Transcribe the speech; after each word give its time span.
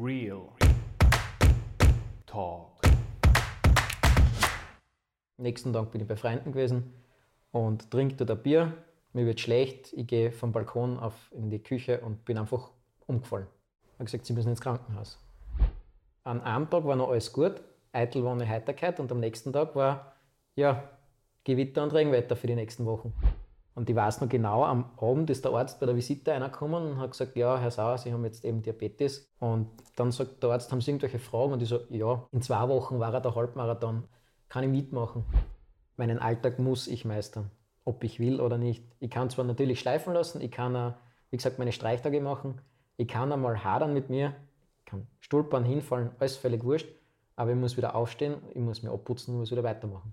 Real 0.00 0.42
Talk. 2.24 2.80
Nächsten 5.38 5.72
Tag 5.72 5.90
bin 5.90 6.00
ich 6.00 6.06
bei 6.06 6.14
Freunden 6.14 6.52
gewesen 6.52 6.94
und 7.50 7.90
trinke 7.90 8.14
dort 8.14 8.30
ein 8.30 8.42
Bier. 8.42 8.74
Mir 9.12 9.26
wird 9.26 9.40
schlecht. 9.40 9.92
Ich 9.94 10.06
gehe 10.06 10.30
vom 10.30 10.52
Balkon 10.52 11.00
auf 11.00 11.32
in 11.32 11.50
die 11.50 11.58
Küche 11.58 12.00
und 12.00 12.24
bin 12.24 12.38
einfach 12.38 12.70
umgefallen. 13.06 13.48
Ich 13.86 13.94
habe 13.94 14.04
gesagt, 14.04 14.26
sie 14.26 14.34
müssen 14.34 14.50
ins 14.50 14.60
Krankenhaus. 14.60 15.18
An 16.22 16.42
einem 16.42 16.70
Tag 16.70 16.84
war 16.84 16.94
noch 16.94 17.10
alles 17.10 17.32
gut, 17.32 17.60
eitel 17.90 18.22
war 18.22 18.34
eine 18.34 18.46
Heiterkeit 18.46 19.00
und 19.00 19.10
am 19.10 19.18
nächsten 19.18 19.52
Tag 19.52 19.74
war 19.74 20.12
ja 20.54 20.88
Gewitter 21.42 21.82
und 21.82 21.92
Regenwetter 21.92 22.36
für 22.36 22.46
die 22.46 22.54
nächsten 22.54 22.86
Wochen. 22.86 23.12
Und 23.78 23.88
ich 23.88 23.94
weiß 23.94 24.20
noch 24.20 24.28
genau, 24.28 24.64
am 24.64 24.90
Abend 24.96 25.30
ist 25.30 25.44
der 25.44 25.52
Arzt 25.52 25.78
bei 25.78 25.86
der 25.86 25.94
Visite 25.94 26.32
reingekommen 26.32 26.84
und 26.84 26.98
hat 26.98 27.12
gesagt, 27.12 27.36
ja, 27.36 27.56
Herr 27.58 27.70
Sauer, 27.70 27.96
Sie 27.96 28.12
haben 28.12 28.24
jetzt 28.24 28.44
eben 28.44 28.60
Diabetes. 28.60 29.32
Und 29.38 29.68
dann 29.94 30.10
sagt 30.10 30.42
der 30.42 30.50
Arzt, 30.50 30.72
haben 30.72 30.80
Sie 30.80 30.90
irgendwelche 30.90 31.20
Fragen? 31.20 31.52
Und 31.52 31.62
ich 31.62 31.68
so, 31.68 31.78
ja, 31.90 32.26
in 32.32 32.42
zwei 32.42 32.68
Wochen 32.68 32.98
war 32.98 33.14
er 33.14 33.20
der 33.20 33.36
Halbmarathon. 33.36 34.02
Kann 34.48 34.64
ich 34.64 34.70
mitmachen? 34.70 35.24
Meinen 35.96 36.18
Alltag 36.18 36.58
muss 36.58 36.88
ich 36.88 37.04
meistern, 37.04 37.52
ob 37.84 38.02
ich 38.02 38.18
will 38.18 38.40
oder 38.40 38.58
nicht. 38.58 38.84
Ich 38.98 39.10
kann 39.10 39.30
zwar 39.30 39.44
natürlich 39.44 39.78
schleifen 39.78 40.12
lassen, 40.12 40.40
ich 40.40 40.50
kann, 40.50 40.96
wie 41.30 41.36
gesagt, 41.36 41.60
meine 41.60 41.70
Streichtage 41.70 42.20
machen, 42.20 42.60
ich 42.96 43.06
kann 43.06 43.30
einmal 43.30 43.62
hadern 43.62 43.94
mit 43.94 44.10
mir, 44.10 44.34
ich 44.80 44.86
kann 44.86 45.06
stolpern, 45.20 45.64
hinfallen, 45.64 46.10
alles 46.18 46.36
völlig 46.36 46.64
wurscht, 46.64 46.88
aber 47.36 47.52
ich 47.52 47.56
muss 47.56 47.76
wieder 47.76 47.94
aufstehen, 47.94 48.38
ich 48.54 48.60
muss 48.60 48.82
mir 48.82 48.90
abputzen 48.90 49.34
und 49.34 49.40
muss 49.40 49.52
wieder 49.52 49.62
weitermachen. 49.62 50.12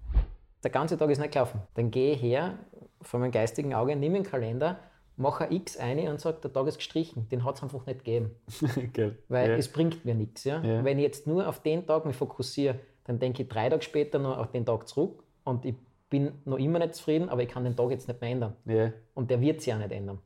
Der 0.65 0.71
ganze 0.71 0.97
Tag 0.97 1.11
ist 1.11 1.19
nicht 1.19 1.31
gelaufen. 1.31 1.61
Dann 1.75 1.91
gehe 1.91 2.13
ich 2.13 2.21
her, 2.23 2.57
vor 2.99 3.19
meinem 3.19 3.31
geistigen 3.31 3.75
Auge, 3.75 3.95
nehme 3.95 4.15
den 4.15 4.23
Kalender, 4.23 4.79
mache 5.15 5.43
ein 5.43 5.51
X 5.51 5.77
ein 5.77 5.99
und 6.07 6.19
sage, 6.19 6.39
der 6.41 6.51
Tag 6.51 6.65
ist 6.65 6.77
gestrichen. 6.77 7.29
Den 7.29 7.43
hat 7.43 7.57
es 7.57 7.61
einfach 7.61 7.85
nicht 7.85 8.03
gegeben. 8.03 8.31
Geil. 8.93 9.15
Weil 9.27 9.51
ja. 9.51 9.57
es 9.57 9.71
bringt 9.71 10.05
mir 10.05 10.15
nichts. 10.15 10.43
Ja? 10.43 10.63
Ja. 10.63 10.83
Wenn 10.83 10.97
ich 10.97 11.03
jetzt 11.03 11.27
nur 11.27 11.47
auf 11.47 11.59
den 11.59 11.85
Tag 11.85 12.07
mich 12.07 12.15
fokussiere, 12.15 12.79
dann 13.03 13.19
denke 13.19 13.43
ich 13.43 13.47
drei 13.47 13.69
Tage 13.69 13.83
später 13.83 14.17
noch 14.17 14.39
auf 14.39 14.49
den 14.49 14.65
Tag 14.65 14.87
zurück 14.87 15.23
und 15.43 15.65
ich 15.65 15.75
bin 16.09 16.31
noch 16.45 16.57
immer 16.57 16.79
nicht 16.79 16.95
zufrieden, 16.95 17.29
aber 17.29 17.43
ich 17.43 17.49
kann 17.49 17.63
den 17.63 17.75
Tag 17.75 17.91
jetzt 17.91 18.07
nicht 18.07 18.19
mehr 18.19 18.31
ändern. 18.31 18.55
ja. 18.65 18.91
Und 19.13 19.29
der 19.29 19.41
wird 19.41 19.61
sich 19.61 19.67
ja 19.67 19.77
nicht 19.77 19.91
ändern. 19.91 20.17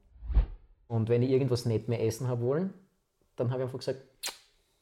Und 0.88 1.10
wenn 1.10 1.22
ich 1.22 1.32
irgendwas 1.32 1.66
nicht 1.66 1.90
mehr 1.90 2.02
essen 2.02 2.30
habe 2.30 2.46
wollen, 2.46 2.74
dann 3.36 3.52
habe 3.52 3.64
ich 3.64 3.66
einfach 3.66 3.80
gesagt, 3.80 4.00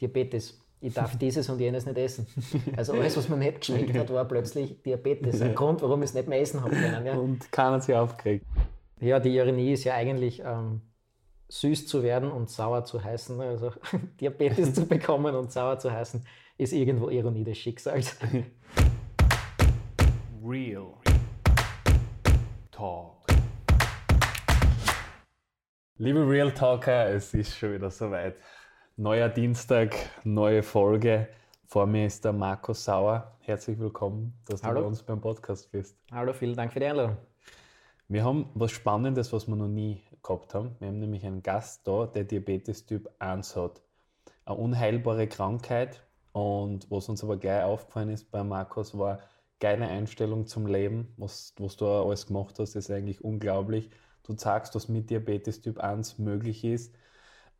Diabetes. 0.02 0.64
Ich 0.80 0.94
darf 0.94 1.18
dieses 1.20 1.50
und 1.50 1.60
jenes 1.60 1.86
nicht 1.86 1.98
essen. 1.98 2.28
Also 2.76 2.94
alles, 2.94 3.18
was 3.18 3.30
mir 3.30 3.38
nicht 3.38 3.62
geschmeckt 3.62 3.98
hat, 3.98 4.12
war 4.12 4.26
plötzlich 4.26 4.82
Diabetes. 4.84 5.42
Ein 5.42 5.56
Grund, 5.56 5.82
warum 5.82 6.04
ich 6.04 6.10
es 6.10 6.14
nicht 6.14 6.28
mehr 6.28 6.40
essen 6.40 6.62
habe 6.62 6.76
können. 6.76 7.06
Ja. 7.06 7.16
Und 7.16 7.52
keiner 7.52 7.82
sich 7.82 7.96
aufgeregt. 7.96 8.46
Ja, 9.00 9.20
die 9.20 9.36
Ironie 9.36 9.74
ist 9.74 9.84
ja 9.84 9.96
eigentlich 9.96 10.42
ähm, 10.44 10.82
süß 11.50 11.88
zu 11.88 12.04
werden 12.04 12.32
und 12.32 12.50
sauer 12.50 12.84
zu 12.84 13.04
heißen. 13.04 13.40
Also 13.42 13.72
Diabetes 14.22 14.74
zu 14.74 14.86
bekommen 14.86 15.36
und 15.36 15.52
sauer 15.52 15.80
zu 15.80 15.92
heißen, 15.92 16.26
ist 16.58 16.74
irgendwo 16.74 17.10
Ironie 17.10 17.44
des 17.44 17.58
Schicksals. 17.58 18.18
Real 20.44 20.94
Talk. 22.72 23.26
Liebe 25.98 26.28
Real 26.30 26.52
Talker, 26.52 27.10
es 27.10 27.34
ist 27.34 27.58
schon 27.58 27.74
wieder 27.74 27.90
soweit. 27.90 28.36
Neuer 29.00 29.30
Dienstag, 29.30 29.96
neue 30.24 30.64
Folge. 30.64 31.28
Vor 31.68 31.86
mir 31.86 32.08
ist 32.08 32.26
der 32.26 32.34
Marco 32.34 32.74
Sauer. 32.74 33.32
Herzlich 33.42 33.78
willkommen, 33.78 34.34
dass 34.48 34.62
du 34.62 34.68
Hallo. 34.68 34.82
bei 34.82 34.88
uns 34.88 35.04
beim 35.04 35.22
Podcast 35.22 35.72
bist. 35.72 35.96
Hallo, 36.12 36.34
vielen 36.34 36.56
Dank 36.56 36.74
für 36.74 36.80
die 36.80 36.88
Einladung. 36.88 37.16
Wir 38.08 38.26
haben 38.26 38.50
was 38.56 38.72
Spannendes, 38.72 39.32
was 39.32 39.48
wir 39.48 39.56
noch 39.56 39.68
nie 39.68 40.02
gehabt 40.24 40.56
haben. 40.56 40.76
Wir 40.80 40.88
haben 40.88 40.98
nämlich 40.98 41.24
einen 41.28 41.44
Gast 41.44 41.88
da, 41.88 42.08
der 42.08 42.24
Diabetes 42.24 42.88
Typ 42.88 43.08
1 43.20 43.56
hat. 43.56 43.84
Eine 44.46 44.58
unheilbare 44.58 45.28
Krankheit. 45.28 46.02
Und 46.32 46.90
was 46.90 47.08
uns 47.08 47.24
aber 47.24 47.38
gleich 47.38 47.66
aufgefallen 47.66 48.10
ist 48.10 48.32
bei 48.32 48.44
Markus, 48.44 48.98
war 48.98 49.20
geile 49.60 49.86
Einstellung 49.86 50.48
zum 50.48 50.66
Leben. 50.66 51.14
Was, 51.18 51.54
was 51.60 51.78
du 51.78 51.86
alles 51.86 52.26
gemacht 52.26 52.58
hast, 52.58 52.74
ist 52.74 52.90
eigentlich 52.90 53.24
unglaublich. 53.24 53.92
Du 54.24 54.36
sagst, 54.36 54.74
was 54.74 54.90
mit 54.90 55.12
Diabetes 55.12 55.62
Typ 55.62 55.78
1 55.78 56.18
möglich 56.18 56.64
ist. 56.64 56.96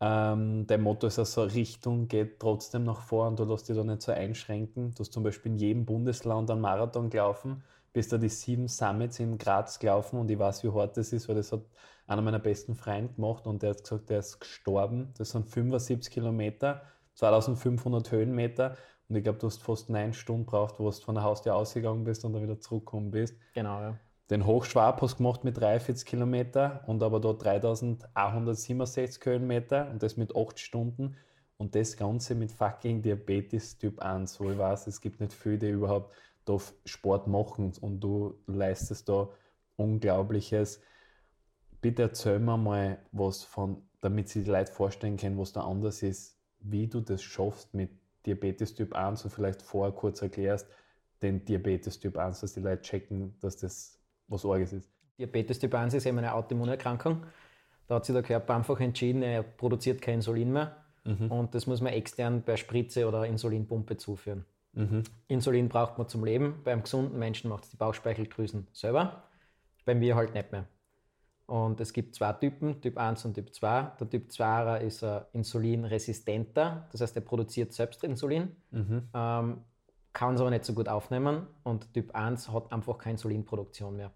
Ähm, 0.00 0.66
dein 0.66 0.82
Motto 0.82 1.08
ist 1.08 1.18
also, 1.18 1.42
Richtung 1.42 2.06
geht 2.08 2.38
trotzdem 2.38 2.84
nach 2.84 3.02
vor 3.02 3.26
und 3.26 3.38
du 3.38 3.44
lässt 3.44 3.68
dich 3.68 3.76
da 3.76 3.82
nicht 3.82 4.02
so 4.02 4.12
einschränken. 4.12 4.94
Du 4.94 5.00
hast 5.00 5.12
zum 5.12 5.24
Beispiel 5.24 5.52
in 5.52 5.58
jedem 5.58 5.86
Bundesland 5.86 6.50
einen 6.50 6.60
Marathon 6.60 7.10
gelaufen, 7.10 7.64
bist 7.92 8.12
da 8.12 8.18
die 8.18 8.28
sieben 8.28 8.68
Summits 8.68 9.18
in 9.18 9.38
Graz 9.38 9.78
gelaufen 9.78 10.18
und 10.20 10.30
ich 10.30 10.38
weiß, 10.38 10.62
wie 10.62 10.70
hart 10.70 10.96
das 10.96 11.12
ist, 11.12 11.28
weil 11.28 11.34
das 11.36 11.50
hat 11.52 11.62
einer 12.06 12.22
meiner 12.22 12.38
besten 12.38 12.74
Freunde 12.76 13.12
gemacht 13.14 13.46
und 13.46 13.62
der 13.62 13.70
hat 13.70 13.82
gesagt, 13.82 14.08
der 14.10 14.20
ist 14.20 14.38
gestorben. 14.40 15.12
Das 15.18 15.30
sind 15.30 15.48
75 15.48 16.12
Kilometer, 16.12 16.82
2500 17.14 18.10
Höhenmeter 18.12 18.76
und 19.08 19.16
ich 19.16 19.24
glaube, 19.24 19.38
du 19.38 19.46
hast 19.48 19.62
fast 19.62 19.90
neun 19.90 20.12
Stunden 20.12 20.46
braucht, 20.46 20.78
wo 20.78 20.84
du 20.84 20.92
von 20.92 21.16
der 21.16 21.24
Haustür 21.24 21.56
ausgegangen 21.56 22.04
bist 22.04 22.24
und 22.24 22.34
dann 22.34 22.42
wieder 22.42 22.60
zurückgekommen 22.60 23.10
bist. 23.10 23.34
Genau, 23.52 23.80
ja. 23.80 23.98
Den 24.30 24.44
Hochschwab 24.44 25.00
hast 25.00 25.16
gemacht 25.16 25.42
mit 25.44 25.56
43 25.56 26.06
Kilometer 26.06 26.84
und 26.86 27.02
aber 27.02 27.18
da 27.18 27.32
3167 27.32 29.24
Höhenmeter 29.24 29.90
und 29.90 30.02
das 30.02 30.18
mit 30.18 30.36
8 30.36 30.58
Stunden 30.58 31.16
und 31.56 31.74
das 31.74 31.96
Ganze 31.96 32.34
mit 32.34 32.52
fucking 32.52 33.00
Diabetes 33.00 33.78
Typ 33.78 34.00
1, 34.00 34.38
wo 34.38 34.50
ich 34.50 34.58
weiß, 34.58 34.86
es 34.86 35.00
gibt 35.00 35.20
nicht 35.20 35.32
viele, 35.32 35.58
die 35.58 35.70
überhaupt 35.70 36.14
da 36.44 36.58
Sport 36.84 37.26
machen 37.26 37.72
und 37.80 38.00
du 38.00 38.34
leistest 38.46 39.08
da 39.08 39.30
Unglaubliches. 39.76 40.82
Bitte 41.80 42.02
erzähl 42.02 42.38
mir 42.38 42.58
mal 42.58 42.98
was 43.12 43.44
von, 43.44 43.82
damit 44.02 44.28
sich 44.28 44.44
die 44.44 44.50
Leute 44.50 44.72
vorstellen 44.72 45.16
können, 45.16 45.38
was 45.38 45.52
da 45.52 45.62
anders 45.62 46.02
ist, 46.02 46.38
wie 46.60 46.86
du 46.86 47.00
das 47.00 47.22
schaffst 47.22 47.72
mit 47.72 47.92
Diabetes 48.26 48.74
Typ 48.74 48.94
1 48.94 49.24
und 49.24 49.30
vielleicht 49.30 49.62
vorher 49.62 49.92
kurz 49.92 50.20
erklärst, 50.20 50.68
den 51.22 51.46
Diabetes 51.46 51.98
Typ 51.98 52.18
1, 52.18 52.40
dass 52.40 52.52
die 52.52 52.60
Leute 52.60 52.82
checken, 52.82 53.34
dass 53.40 53.56
das 53.56 53.97
was 54.28 54.44
Orges 54.44 54.72
ist. 54.72 54.90
Diabetes 55.18 55.58
Typ 55.58 55.74
1 55.74 55.94
ist 55.94 56.06
eben 56.06 56.18
eine 56.18 56.34
Autoimmunerkrankung. 56.34 57.24
Da 57.86 57.96
hat 57.96 58.04
sich 58.04 58.12
der 58.12 58.22
Körper 58.22 58.54
einfach 58.54 58.78
entschieden, 58.80 59.22
er 59.22 59.42
produziert 59.42 60.00
kein 60.02 60.16
Insulin 60.16 60.52
mehr 60.52 60.76
und 61.30 61.54
das 61.54 61.66
muss 61.66 61.80
man 61.80 61.92
extern 61.92 62.42
per 62.42 62.56
Spritze 62.56 63.08
oder 63.08 63.24
Insulinpumpe 63.24 63.96
zuführen. 63.96 64.44
Insulin 65.28 65.68
braucht 65.68 65.96
man 65.96 66.06
zum 66.06 66.24
Leben. 66.24 66.60
Beim 66.64 66.82
gesunden 66.82 67.18
Menschen 67.18 67.48
macht 67.48 67.64
es 67.64 67.70
die 67.70 67.76
Bauchspeicheldrüsen 67.76 68.68
selber. 68.72 69.24
Bei 69.84 69.94
mir 69.94 70.16
halt 70.16 70.34
nicht 70.34 70.52
mehr. 70.52 70.66
Und 71.46 71.80
es 71.80 71.94
gibt 71.94 72.14
zwei 72.14 72.34
Typen, 72.34 72.82
Typ 72.82 72.98
1 72.98 73.24
und 73.24 73.34
Typ 73.34 73.54
2. 73.54 73.92
Der 73.98 74.10
Typ 74.10 74.30
2 74.30 74.80
ist 74.82 75.02
äh, 75.02 75.22
insulinresistenter, 75.32 76.86
das 76.92 77.00
heißt, 77.00 77.16
er 77.16 77.22
produziert 77.22 77.72
selbst 77.72 78.04
Insulin, 78.04 78.54
ähm, 79.14 79.64
kann 80.12 80.34
es 80.34 80.40
aber 80.40 80.50
nicht 80.50 80.64
so 80.64 80.74
gut 80.74 80.88
aufnehmen. 80.88 81.46
Und 81.62 81.92
Typ 81.94 82.14
1 82.14 82.52
hat 82.52 82.72
einfach 82.72 82.98
keine 82.98 83.12
Insulinproduktion 83.12 83.96
mehr. 83.96 84.12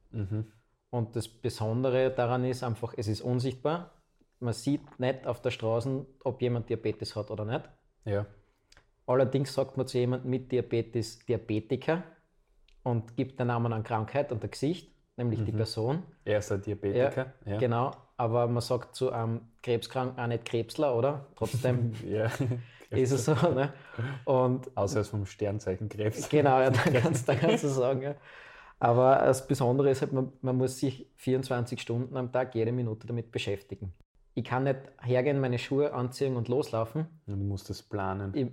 Und 0.90 1.16
das 1.16 1.28
Besondere 1.28 2.10
daran 2.10 2.44
ist 2.44 2.62
einfach, 2.62 2.94
es 2.96 3.08
ist 3.08 3.22
unsichtbar. 3.22 3.92
Man 4.40 4.52
sieht 4.52 4.98
nicht 4.98 5.26
auf 5.26 5.40
der 5.40 5.50
Straße, 5.50 6.04
ob 6.24 6.42
jemand 6.42 6.68
Diabetes 6.68 7.16
hat 7.16 7.30
oder 7.30 7.44
nicht. 7.44 7.68
Ja. 8.04 8.26
Allerdings 9.06 9.54
sagt 9.54 9.76
man 9.76 9.86
zu 9.86 9.98
jemandem 9.98 10.30
mit 10.30 10.52
Diabetes 10.52 11.20
Diabetiker 11.20 12.02
und 12.82 13.16
gibt 13.16 13.38
den 13.38 13.46
Namen 13.46 13.72
an 13.72 13.84
Krankheit 13.84 14.32
und 14.32 14.42
ein 14.42 14.50
Gesicht, 14.50 14.92
nämlich 15.16 15.44
die 15.44 15.52
Person. 15.52 16.02
Er 16.24 16.38
ist 16.38 16.50
ein 16.52 16.62
Diabetiker. 16.62 17.32
Ja. 17.46 17.58
Genau, 17.58 17.92
aber 18.22 18.46
man 18.46 18.60
sagt 18.62 18.94
zu 18.94 19.10
einem 19.10 19.40
Krebskranken 19.64 20.22
auch 20.22 20.28
nicht 20.28 20.44
Krebsler, 20.44 20.96
oder? 20.96 21.26
Trotzdem 21.34 21.92
Ja. 22.06 22.30
ist 22.90 23.10
es 23.10 23.24
so. 23.24 23.34
Ne? 23.34 23.72
Und 24.24 24.76
Außer 24.76 24.98
als 24.98 25.08
vom 25.08 25.26
Sternzeichen 25.26 25.88
Krebs. 25.88 26.28
Genau, 26.28 26.60
ja, 26.60 26.70
da 26.70 26.80
kannst, 27.00 27.28
da 27.28 27.34
kannst 27.34 27.64
du 27.64 27.68
sagen. 27.68 28.02
Ja. 28.02 28.14
Aber 28.78 29.16
das 29.16 29.48
Besondere 29.48 29.90
ist 29.90 30.02
halt, 30.02 30.12
man, 30.12 30.32
man 30.40 30.56
muss 30.56 30.78
sich 30.78 31.10
24 31.16 31.80
Stunden 31.80 32.16
am 32.16 32.30
Tag, 32.30 32.54
jede 32.54 32.70
Minute 32.70 33.08
damit 33.08 33.32
beschäftigen. 33.32 33.92
Ich 34.34 34.44
kann 34.44 34.64
nicht 34.64 34.78
hergehen, 35.00 35.40
meine 35.40 35.58
Schuhe 35.58 35.92
anziehen 35.92 36.36
und 36.36 36.46
loslaufen. 36.46 37.06
Du 37.26 37.34
musst 37.34 37.70
das 37.70 37.82
planen. 37.82 38.32
Ich, 38.36 38.46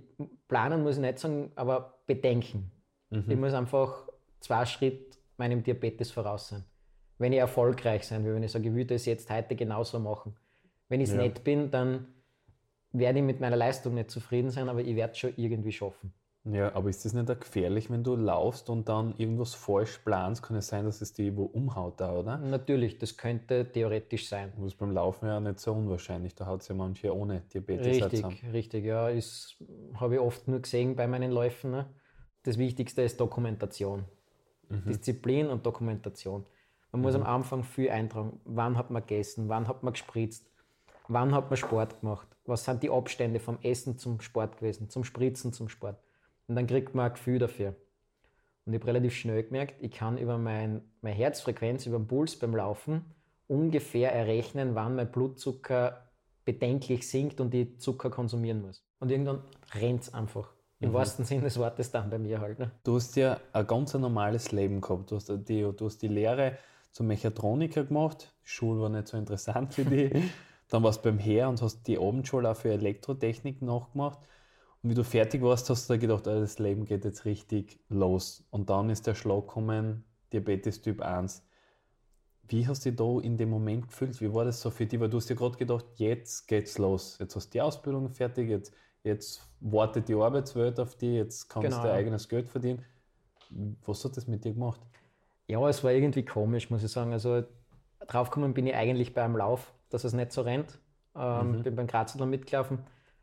planen 0.48 0.82
muss 0.82 0.96
ich 0.96 1.00
nicht 1.00 1.20
sagen, 1.20 1.52
aber 1.54 2.00
bedenken. 2.06 2.72
Ich 3.12 3.36
muss 3.36 3.54
einfach 3.54 4.08
zwei 4.40 4.66
Schritt 4.66 5.18
meinem 5.36 5.62
Diabetes 5.62 6.12
voraus 6.12 6.48
sein. 6.48 6.64
Wenn 7.20 7.34
ich 7.34 7.38
erfolgreich 7.38 8.06
sein 8.06 8.24
will, 8.24 8.34
wenn 8.34 8.42
ich 8.42 8.50
sage, 8.50 8.70
ich 8.70 8.74
würde 8.74 8.94
es 8.94 9.04
jetzt 9.04 9.30
heute 9.30 9.54
genauso 9.54 10.00
machen. 10.00 10.34
Wenn 10.88 11.02
ich 11.02 11.10
es 11.10 11.14
Ja. 11.14 11.22
nicht 11.22 11.44
bin, 11.44 11.70
dann 11.70 12.06
werde 12.92 13.18
ich 13.18 13.24
mit 13.24 13.40
meiner 13.40 13.56
Leistung 13.56 13.94
nicht 13.94 14.10
zufrieden 14.10 14.50
sein, 14.50 14.70
aber 14.70 14.80
ich 14.80 14.96
werde 14.96 15.12
es 15.12 15.18
schon 15.18 15.34
irgendwie 15.36 15.70
schaffen. 15.70 16.14
Ja, 16.44 16.74
aber 16.74 16.88
ist 16.88 17.04
das 17.04 17.12
nicht 17.12 17.30
auch 17.30 17.38
gefährlich, 17.38 17.90
wenn 17.90 18.02
du 18.02 18.16
laufst 18.16 18.70
und 18.70 18.88
dann 18.88 19.14
irgendwas 19.18 19.52
falsch 19.52 19.98
planst? 19.98 20.42
Kann 20.42 20.56
es 20.56 20.68
sein, 20.68 20.86
dass 20.86 21.02
es 21.02 21.12
dich 21.12 21.36
wo 21.36 21.44
umhaut 21.44 22.00
da, 22.00 22.18
oder? 22.18 22.38
Natürlich, 22.38 22.96
das 22.96 23.18
könnte 23.18 23.70
theoretisch 23.70 24.26
sein. 24.26 24.50
Das 24.56 24.68
ist 24.68 24.78
beim 24.78 24.90
Laufen 24.90 25.26
ja 25.26 25.38
nicht 25.38 25.60
so 25.60 25.74
unwahrscheinlich. 25.74 26.34
Da 26.34 26.46
hat 26.46 26.62
es 26.62 26.68
ja 26.68 26.74
manche 26.74 27.14
ohne 27.14 27.42
Diabetes 27.52 28.02
Richtig, 28.02 28.44
richtig, 28.50 28.84
ja. 28.86 29.10
Ist, 29.10 29.62
habe 29.96 30.14
ich 30.14 30.20
oft 30.20 30.48
nur 30.48 30.60
gesehen 30.60 30.96
bei 30.96 31.06
meinen 31.06 31.30
Läufen. 31.30 31.70
Ne? 31.72 31.86
Das 32.44 32.56
Wichtigste 32.56 33.02
ist 33.02 33.20
Dokumentation. 33.20 34.06
Disziplin 34.70 35.48
und 35.48 35.66
Dokumentation. 35.66 36.46
Man 36.92 37.02
muss 37.02 37.14
am 37.14 37.22
Anfang 37.22 37.62
viel 37.62 37.90
eintragen. 37.90 38.40
Wann 38.44 38.76
hat 38.76 38.90
man 38.90 39.02
gegessen? 39.02 39.48
Wann 39.48 39.68
hat 39.68 39.82
man 39.82 39.92
gespritzt? 39.92 40.50
wann 41.10 41.34
hat 41.34 41.50
man 41.50 41.56
Sport 41.56 42.00
gemacht, 42.00 42.26
was 42.46 42.64
sind 42.64 42.82
die 42.82 42.90
Abstände 42.90 43.40
vom 43.40 43.58
Essen 43.62 43.98
zum 43.98 44.20
Sport 44.20 44.58
gewesen, 44.58 44.88
zum 44.88 45.04
Spritzen 45.04 45.52
zum 45.52 45.68
Sport. 45.68 45.96
Und 46.46 46.54
dann 46.56 46.66
kriegt 46.66 46.94
man 46.94 47.06
ein 47.06 47.12
Gefühl 47.12 47.38
dafür. 47.38 47.74
Und 48.64 48.72
ich 48.72 48.80
habe 48.80 48.88
relativ 48.88 49.14
schnell 49.14 49.42
gemerkt, 49.42 49.82
ich 49.82 49.90
kann 49.90 50.18
über 50.18 50.38
mein, 50.38 50.82
meine 51.02 51.16
Herzfrequenz, 51.16 51.86
über 51.86 51.98
den 51.98 52.06
Puls 52.06 52.38
beim 52.38 52.54
Laufen 52.54 53.04
ungefähr 53.48 54.12
errechnen, 54.12 54.74
wann 54.74 54.94
mein 54.94 55.10
Blutzucker 55.10 56.08
bedenklich 56.44 57.08
sinkt 57.08 57.40
und 57.40 57.52
ich 57.54 57.80
Zucker 57.80 58.10
konsumieren 58.10 58.62
muss. 58.62 58.84
Und 59.00 59.10
irgendwann 59.10 59.42
rennt 59.74 60.02
es 60.02 60.14
einfach. 60.14 60.52
Im 60.78 60.90
mhm. 60.90 60.94
wahrsten 60.94 61.24
Sinne 61.24 61.42
des 61.42 61.58
Wortes 61.58 61.90
dann 61.90 62.08
bei 62.10 62.18
mir 62.18 62.40
halt. 62.40 62.58
Ne? 62.58 62.70
Du 62.84 62.94
hast 62.94 63.16
ja 63.16 63.40
ein 63.52 63.66
ganz 63.66 63.92
normales 63.94 64.52
Leben 64.52 64.80
gehabt. 64.80 65.10
Du 65.10 65.16
hast 65.16 65.28
die, 65.48 65.62
du 65.62 65.86
hast 65.86 66.00
die 66.00 66.08
Lehre 66.08 66.56
zum 66.92 67.06
Mechatroniker 67.06 67.84
gemacht. 67.84 68.34
Die 68.44 68.48
Schule 68.48 68.80
war 68.80 68.88
nicht 68.88 69.08
so 69.08 69.16
interessant 69.16 69.74
für 69.74 69.84
dich. 69.84 70.12
dann 70.70 70.82
warst 70.82 71.04
du 71.04 71.10
beim 71.10 71.18
Heer 71.18 71.48
und 71.48 71.60
hast 71.60 71.86
die 71.86 71.98
Abendschule 71.98 72.50
auch 72.50 72.56
für 72.56 72.70
Elektrotechnik 72.70 73.60
nachgemacht. 73.60 74.18
Und 74.82 74.90
wie 74.90 74.94
du 74.94 75.04
fertig 75.04 75.42
warst, 75.42 75.68
hast 75.68 75.88
du 75.88 75.94
da 75.94 75.98
gedacht, 75.98 76.26
oh, 76.26 76.40
das 76.40 76.58
Leben 76.58 76.84
geht 76.84 77.04
jetzt 77.04 77.24
richtig 77.24 77.80
los. 77.88 78.44
Und 78.50 78.70
dann 78.70 78.88
ist 78.88 79.06
der 79.06 79.14
Schlag 79.14 79.46
gekommen, 79.46 80.04
Diabetes 80.32 80.80
Typ 80.80 81.02
1. 81.02 81.44
Wie 82.48 82.66
hast 82.66 82.84
du 82.84 82.90
dich 82.90 82.96
da 82.96 83.20
in 83.20 83.36
dem 83.36 83.50
Moment 83.50 83.88
gefühlt? 83.88 84.20
Wie 84.20 84.32
war 84.32 84.44
das 84.44 84.60
so 84.60 84.70
für 84.70 84.86
dich? 84.86 84.98
Weil 84.98 85.10
du 85.10 85.18
hast 85.18 85.28
ja 85.28 85.36
gerade 85.36 85.56
gedacht, 85.56 85.86
jetzt 85.96 86.48
geht's 86.48 86.78
los. 86.78 87.16
Jetzt 87.20 87.36
hast 87.36 87.48
du 87.48 87.52
die 87.52 87.60
Ausbildung 87.60 88.08
fertig, 88.08 88.48
jetzt, 88.48 88.72
jetzt 89.04 89.42
wartet 89.60 90.08
die 90.08 90.14
Arbeitswelt 90.14 90.80
auf 90.80 90.96
dich, 90.96 91.14
jetzt 91.14 91.48
kannst 91.48 91.68
genau. 91.68 91.82
du 91.82 91.88
dein 91.88 91.96
eigenes 91.96 92.28
Geld 92.28 92.48
verdienen. 92.48 92.84
Was 93.84 94.04
hat 94.04 94.16
das 94.16 94.26
mit 94.26 94.44
dir 94.44 94.52
gemacht? 94.52 94.80
Ja, 95.50 95.68
es 95.68 95.82
war 95.82 95.92
irgendwie 95.92 96.24
komisch, 96.24 96.70
muss 96.70 96.84
ich 96.84 96.92
sagen. 96.92 97.12
Also 97.12 97.42
draufgekommen 98.06 98.54
bin 98.54 98.66
ich 98.66 98.74
eigentlich 98.74 99.14
beim 99.14 99.36
Lauf, 99.36 99.72
dass 99.88 100.04
es 100.04 100.12
nicht 100.12 100.32
so 100.32 100.42
rennt. 100.42 100.78
Ähm, 101.16 101.58
mhm. 101.58 101.62
Bin 101.62 101.76
beim 101.76 101.86
Grazer 101.86 102.24
mitgelaufen 102.24 102.78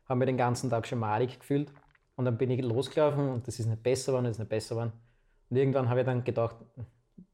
habe 0.08 0.18
mir 0.18 0.26
den 0.26 0.36
ganzen 0.36 0.70
Tag 0.70 0.86
schon 0.86 0.98
malig 0.98 1.38
gefühlt. 1.38 1.72
Und 2.16 2.24
dann 2.24 2.38
bin 2.38 2.50
ich 2.50 2.62
losgelaufen 2.62 3.28
und 3.28 3.46
das 3.46 3.60
ist 3.60 3.66
nicht 3.66 3.82
besser 3.82 4.12
geworden, 4.12 4.24
das 4.24 4.32
ist 4.32 4.38
nicht 4.40 4.48
besser 4.48 4.74
geworden. 4.74 4.92
Und 5.50 5.56
irgendwann 5.56 5.88
habe 5.88 6.00
ich 6.00 6.06
dann 6.06 6.24
gedacht, 6.24 6.56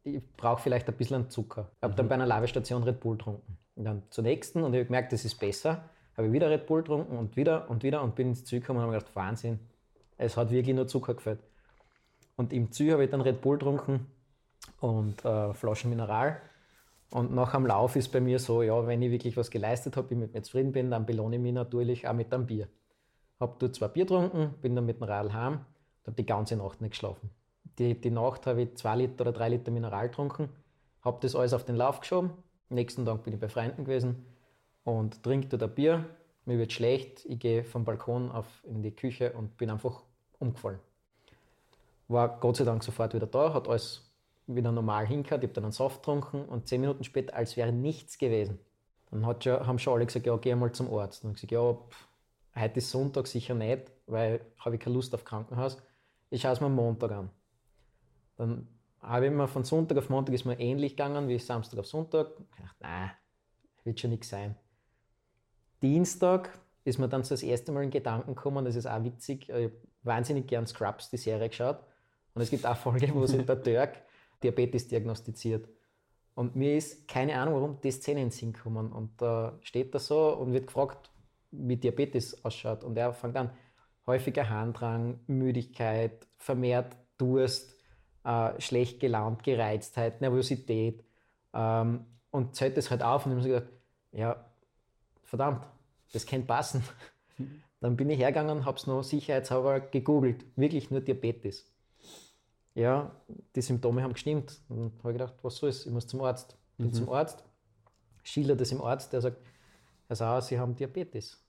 ich 0.02 0.22
brauche 0.36 0.60
vielleicht 0.60 0.88
ein 0.88 0.94
bisschen 0.94 1.30
Zucker. 1.30 1.70
Ich 1.76 1.82
habe 1.82 1.92
mhm. 1.92 1.96
dann 1.96 2.08
bei 2.08 2.14
einer 2.16 2.26
Lavestation 2.26 2.82
Red 2.82 3.00
Bull 3.00 3.16
getrunken. 3.16 3.56
Und 3.76 3.84
dann 3.84 4.02
zur 4.10 4.24
nächsten 4.24 4.62
und 4.62 4.74
ich 4.74 4.80
habe 4.80 4.86
gemerkt, 4.86 5.12
das 5.12 5.24
ist 5.24 5.36
besser. 5.36 5.88
Habe 6.16 6.26
ich 6.28 6.32
wieder 6.32 6.50
Red 6.50 6.66
Bull 6.66 6.82
getrunken 6.82 7.16
und 7.16 7.36
wieder 7.36 7.70
und 7.70 7.82
wieder 7.82 8.02
und 8.02 8.14
bin 8.14 8.28
ins 8.28 8.44
Ziel 8.44 8.60
gekommen 8.60 8.80
und 8.80 8.86
habe 8.86 8.98
gedacht, 8.98 9.16
Wahnsinn, 9.16 9.58
es 10.18 10.36
hat 10.36 10.50
wirklich 10.50 10.76
nur 10.76 10.86
Zucker 10.86 11.14
gefällt. 11.14 11.40
Und 12.36 12.52
im 12.52 12.70
Ziel 12.70 12.92
habe 12.92 13.04
ich 13.04 13.10
dann 13.10 13.20
Red 13.20 13.40
Bull 13.40 13.58
getrunken 13.58 14.06
und 14.80 15.24
äh, 15.24 15.52
Flaschen 15.54 15.90
Mineral. 15.90 16.40
Und 17.10 17.32
nach 17.32 17.52
dem 17.52 17.66
Lauf 17.66 17.96
ist 17.96 18.10
bei 18.10 18.20
mir 18.20 18.38
so, 18.38 18.62
ja, 18.62 18.86
wenn 18.86 19.00
ich 19.00 19.10
wirklich 19.10 19.36
was 19.36 19.50
geleistet 19.50 19.96
habe, 19.96 20.08
ich 20.10 20.18
mit 20.18 20.34
mir 20.34 20.42
zufrieden 20.42 20.72
bin, 20.72 20.90
dann 20.90 21.06
belohne 21.06 21.36
ich 21.36 21.42
mich 21.42 21.52
natürlich 21.52 22.08
auch 22.08 22.12
mit 22.12 22.32
einem 22.34 22.46
Bier. 22.46 22.68
Habe 23.38 23.54
dort 23.58 23.76
zwei 23.76 23.88
Bier 23.88 24.04
getrunken, 24.04 24.54
bin 24.60 24.74
dann 24.74 24.84
mit 24.86 25.00
dem 25.00 25.04
Radl 25.04 25.32
heim 25.32 25.52
und 25.54 26.06
habe 26.06 26.16
die 26.16 26.26
ganze 26.26 26.56
Nacht 26.56 26.80
nicht 26.80 26.90
geschlafen. 26.90 27.30
Die, 27.78 28.00
die 28.00 28.10
Nacht 28.10 28.46
habe 28.46 28.62
ich 28.62 28.74
zwei 28.76 28.96
Liter 28.96 29.22
oder 29.22 29.32
drei 29.32 29.48
Liter 29.48 29.70
Mineral 29.70 30.08
getrunken, 30.08 30.48
habe 31.02 31.18
das 31.20 31.36
alles 31.36 31.52
auf 31.52 31.64
den 31.64 31.76
Lauf 31.76 32.00
geschoben. 32.00 32.30
Am 32.70 32.74
nächsten 32.74 33.04
Tag 33.04 33.22
bin 33.22 33.34
ich 33.34 33.40
bei 33.40 33.48
Freunden 33.48 33.84
gewesen 33.84 34.26
und 34.84 35.22
trinke 35.22 35.48
dort 35.48 35.62
ein 35.62 35.74
Bier. 35.74 36.04
Mir 36.46 36.58
wird 36.58 36.72
schlecht, 36.72 37.24
ich 37.26 37.38
gehe 37.38 37.64
vom 37.64 37.84
Balkon 37.84 38.30
auf 38.30 38.46
in 38.64 38.82
die 38.82 38.94
Küche 38.94 39.32
und 39.32 39.56
bin 39.56 39.70
einfach 39.70 40.02
umgefallen. 40.38 40.80
War 42.08 42.40
Gott 42.40 42.56
sei 42.56 42.64
Dank 42.64 42.82
sofort 42.82 43.14
wieder 43.14 43.26
da, 43.26 43.54
hat 43.54 43.68
alles 43.68 44.13
wieder 44.46 44.72
normal 44.72 45.06
hingehört, 45.06 45.42
ich 45.42 45.48
habe 45.48 45.54
dann 45.54 45.64
einen 45.64 45.72
Saft 45.72 46.02
getrunken 46.02 46.44
und 46.44 46.68
zehn 46.68 46.80
Minuten 46.80 47.04
später, 47.04 47.34
als 47.34 47.56
wäre 47.56 47.72
nichts 47.72 48.18
gewesen. 48.18 48.58
Dann 49.10 49.26
hat 49.26 49.44
schon, 49.44 49.66
haben 49.66 49.78
schon 49.78 49.94
alle 49.94 50.06
gesagt, 50.06 50.26
ja, 50.26 50.36
geh 50.36 50.54
mal 50.54 50.72
zum 50.72 50.92
Arzt. 50.92 51.24
Und 51.24 51.30
ich 51.30 51.36
gesagt, 51.36 51.52
ja, 51.52 51.72
pff, 51.72 52.08
heute 52.56 52.78
ist 52.78 52.90
Sonntag 52.90 53.26
sicher 53.26 53.54
nicht, 53.54 53.90
weil 54.06 54.40
habe 54.58 54.76
ich 54.76 54.80
keine 54.80 54.94
Lust 54.96 55.14
auf 55.14 55.24
Krankenhaus. 55.24 55.78
Ich 56.30 56.42
schaue 56.42 56.52
es 56.52 56.60
mir 56.60 56.66
am 56.66 56.74
Montag 56.74 57.12
an. 57.12 57.30
Dann 58.36 58.68
habe 59.00 59.26
ich 59.26 59.32
mir 59.32 59.48
von 59.48 59.64
Sonntag 59.64 59.98
auf 59.98 60.08
Montag 60.08 60.34
ist 60.34 60.44
mir 60.44 60.58
ähnlich 60.58 60.96
gegangen 60.96 61.28
wie 61.28 61.38
Samstag 61.38 61.78
auf 61.78 61.86
Sonntag. 61.86 62.28
Ich 62.38 62.62
dachte, 62.62 62.76
nein, 62.80 63.10
wird 63.84 64.00
schon 64.00 64.10
nichts 64.10 64.28
sein. 64.30 64.56
Dienstag 65.82 66.58
ist 66.84 66.98
mir 66.98 67.08
dann 67.08 67.22
so 67.22 67.34
das 67.34 67.42
erste 67.42 67.72
Mal 67.72 67.84
in 67.84 67.90
Gedanken 67.90 68.34
gekommen, 68.34 68.64
das 68.64 68.76
ist 68.76 68.86
auch 68.86 69.02
witzig, 69.04 69.48
ich 69.48 69.54
habe 69.54 69.72
wahnsinnig 70.02 70.46
gern 70.46 70.66
Scrubs, 70.66 71.10
die 71.10 71.16
Serie 71.16 71.48
geschaut. 71.48 71.78
Und 72.34 72.42
es 72.42 72.50
gibt 72.50 72.66
auch 72.66 72.76
Folge, 72.76 73.14
wo 73.14 73.26
sich 73.26 73.44
der 73.44 73.56
Dirk 73.56 74.02
Diabetes 74.44 74.88
diagnostiziert. 74.88 75.68
Und 76.34 76.56
mir 76.56 76.76
ist 76.76 77.08
keine 77.08 77.38
Ahnung, 77.38 77.54
warum 77.54 77.80
die 77.80 77.90
Szene 77.90 78.22
in 78.22 78.30
Sinn 78.30 78.52
kommen. 78.52 78.92
Und 78.92 79.20
da 79.22 79.58
steht 79.62 79.94
er 79.94 80.00
so 80.00 80.36
und 80.36 80.52
wird 80.52 80.66
gefragt, 80.66 81.10
wie 81.50 81.76
Diabetes 81.76 82.44
ausschaut. 82.44 82.84
Und 82.84 82.96
er 82.96 83.12
fängt 83.12 83.36
an, 83.36 83.50
häufiger 84.06 84.48
Harndrang, 84.48 85.20
Müdigkeit, 85.26 86.26
vermehrt 86.36 86.96
Durst, 87.16 87.74
äh, 88.24 88.60
schlecht 88.60 89.00
gelaunt, 89.00 89.42
Gereiztheit, 89.44 90.20
Nervosität. 90.20 91.04
Ähm, 91.52 92.04
und 92.30 92.56
zählt 92.56 92.76
das 92.76 92.90
halt 92.90 93.02
auf 93.02 93.26
und 93.26 93.32
ich 93.32 93.38
habe 93.38 93.48
gedacht, 93.48 93.72
ja, 94.10 94.44
verdammt, 95.22 95.64
das 96.12 96.26
könnte 96.26 96.48
passen. 96.48 96.82
Dann 97.80 97.96
bin 97.96 98.10
ich 98.10 98.18
hergegangen, 98.18 98.64
habe 98.64 98.76
es 98.76 98.88
noch 98.88 99.02
sicherheitshalber 99.02 99.78
gegoogelt, 99.78 100.44
wirklich 100.56 100.90
nur 100.90 101.00
Diabetes 101.00 101.73
ja, 102.74 103.12
die 103.54 103.62
Symptome 103.62 104.02
haben 104.02 104.12
gestimmt. 104.12 104.60
Und 104.68 104.92
habe 104.98 105.12
ich 105.12 105.18
gedacht, 105.18 105.34
was 105.42 105.56
soll 105.56 105.70
es? 105.70 105.86
Ich 105.86 105.92
muss 105.92 106.06
zum 106.06 106.20
Arzt. 106.22 106.56
Bin 106.76 106.88
mhm. 106.88 106.92
zum 106.92 107.08
Arzt, 107.08 107.44
schildert 108.24 108.60
es 108.60 108.72
im 108.72 108.82
Arzt, 108.82 109.12
der 109.12 109.20
sagt, 109.20 109.38
Herr 110.08 110.16
Sauer, 110.16 110.42
Sie 110.42 110.58
haben 110.58 110.74
Diabetes. 110.74 111.40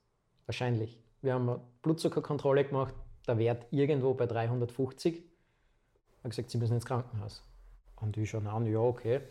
Wahrscheinlich. 0.46 1.00
Wir 1.22 1.34
haben 1.34 1.50
eine 1.50 1.60
Blutzuckerkontrolle 1.82 2.66
gemacht, 2.66 2.94
der 3.28 3.40
Wert 3.40 3.66
irgendwo 3.72 4.14
bei 4.14 4.28
350. 4.28 5.16
Ich 5.16 5.24
habe 6.20 6.30
gesagt, 6.30 6.52
Sie 6.52 6.60
müssen 6.60 6.76
ins 6.76 6.86
Krankenhaus. 6.86 7.44
Und 7.96 8.16
ich 8.18 8.30
schaue 8.30 8.48
an, 8.48 8.68
ja, 8.68 8.80
okay. 8.80 9.22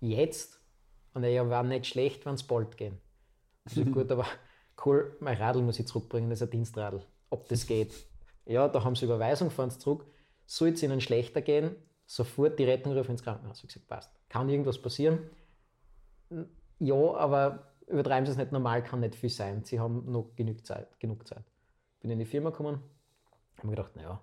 Jetzt? 0.00 0.60
Und 1.14 1.24
er 1.24 1.30
ja, 1.30 1.48
war 1.50 1.64
nicht 1.64 1.86
schlecht, 1.86 2.24
wenn 2.26 2.34
es 2.34 2.44
bald 2.44 2.76
gehen. 2.76 3.00
Sage, 3.64 3.90
gut, 3.90 4.12
aber 4.12 4.26
cool, 4.86 5.16
mein 5.18 5.36
Radl 5.36 5.62
muss 5.62 5.80
ich 5.80 5.88
zurückbringen, 5.88 6.30
das 6.30 6.40
ist 6.40 6.46
ein 6.46 6.50
Dienstradl. 6.50 7.02
Ob 7.30 7.48
das 7.48 7.66
geht. 7.66 7.92
Ja, 8.46 8.68
da 8.68 8.84
haben 8.84 8.94
sie 8.94 9.04
Überweisung, 9.04 9.50
fahren 9.50 9.70
sie 9.70 9.80
zurück 9.80 10.06
soll 10.48 10.70
es 10.70 10.82
ihnen 10.82 11.00
schlechter 11.00 11.42
gehen, 11.42 11.76
sofort 12.06 12.58
die 12.58 12.64
Rettung 12.64 12.96
rufen 12.96 13.12
ins 13.12 13.22
Krankenhaus. 13.22 13.62
Ich 13.62 13.68
gesagt, 13.68 13.86
passt. 13.86 14.10
Kann 14.30 14.48
irgendwas 14.48 14.80
passieren? 14.80 15.30
Ja, 16.78 17.14
aber 17.14 17.74
übertreiben 17.86 18.24
Sie 18.24 18.32
es 18.32 18.38
nicht, 18.38 18.50
normal 18.50 18.82
kann 18.82 19.00
nicht 19.00 19.14
viel 19.14 19.28
sein. 19.28 19.62
Sie 19.64 19.78
haben 19.78 20.10
noch 20.10 20.34
genug 20.36 20.64
Zeit. 20.66 20.98
Genug 20.98 21.28
Zeit. 21.28 21.44
Bin 22.00 22.10
in 22.10 22.18
die 22.18 22.24
Firma 22.24 22.48
gekommen, 22.48 22.82
habe 23.58 23.66
mir 23.66 23.76
gedacht, 23.76 23.94
naja, 23.94 24.22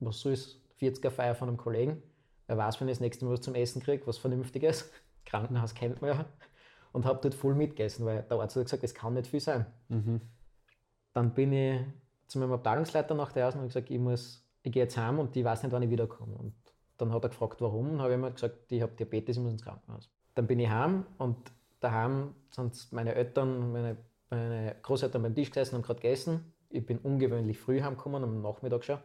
was 0.00 0.20
soll 0.20 0.32
es? 0.32 0.60
40er 0.80 1.10
Feier 1.10 1.34
von 1.34 1.48
einem 1.48 1.58
Kollegen. 1.58 2.02
Wer 2.46 2.56
weiß, 2.56 2.80
wenn 2.80 2.88
ich 2.88 2.94
das 2.94 3.00
nächste 3.00 3.24
Mal 3.24 3.32
was 3.32 3.40
zum 3.42 3.54
Essen 3.56 3.82
kriege, 3.82 4.06
was 4.06 4.16
Vernünftiges. 4.16 4.90
Krankenhaus 5.26 5.74
kennt 5.74 6.00
man 6.00 6.10
ja. 6.16 6.24
Und 6.92 7.04
habe 7.04 7.18
dort 7.20 7.34
voll 7.34 7.54
mitgegessen, 7.54 8.06
weil 8.06 8.22
der 8.22 8.38
Arzt 8.38 8.56
hat 8.56 8.64
gesagt, 8.64 8.84
es 8.84 8.94
kann 8.94 9.14
nicht 9.14 9.26
viel 9.26 9.40
sein. 9.40 9.66
Mhm. 9.88 10.22
Dann 11.12 11.34
bin 11.34 11.52
ich 11.52 11.80
zu 12.28 12.38
meinem 12.38 12.52
Abteilungsleiter 12.52 13.14
nach 13.14 13.32
der 13.32 13.44
Ersten 13.44 13.60
und 13.60 13.66
gesagt, 13.66 13.90
ich 13.90 13.98
muss 13.98 14.47
ich 14.68 14.72
gehe 14.72 14.82
jetzt 14.82 14.96
heim 14.96 15.18
und 15.18 15.34
ich 15.34 15.44
weiß 15.44 15.62
nicht, 15.62 15.72
wann 15.72 15.82
ich 15.82 15.90
wiederkomme. 15.90 16.36
Und 16.36 16.54
dann 16.98 17.12
hat 17.12 17.24
er 17.24 17.30
gefragt, 17.30 17.60
warum. 17.60 17.92
Dann 17.92 18.02
habe 18.02 18.12
ich 18.12 18.18
ihm 18.18 18.32
gesagt, 18.32 18.70
ich 18.70 18.82
habe 18.82 18.92
Diabetes, 18.92 19.36
ich 19.36 19.42
muss 19.42 19.52
ins 19.52 19.62
Krankenhaus. 19.62 20.10
Dann 20.34 20.46
bin 20.46 20.60
ich 20.60 20.68
heim 20.68 21.06
und 21.16 21.36
daheim 21.80 22.34
sind 22.50 22.92
meine 22.92 23.14
Eltern, 23.14 23.72
meine, 23.72 23.96
meine 24.30 24.76
Großeltern 24.82 25.22
beim 25.22 25.34
Tisch 25.34 25.50
gesessen 25.50 25.76
und 25.76 25.86
gerade 25.86 26.00
gegessen. 26.00 26.52
Ich 26.70 26.84
bin 26.84 26.98
ungewöhnlich 26.98 27.58
früh 27.58 27.80
heimgekommen, 27.80 28.22
am 28.22 28.42
Nachmittag 28.42 28.84
schon. 28.84 28.96
Und 28.96 29.02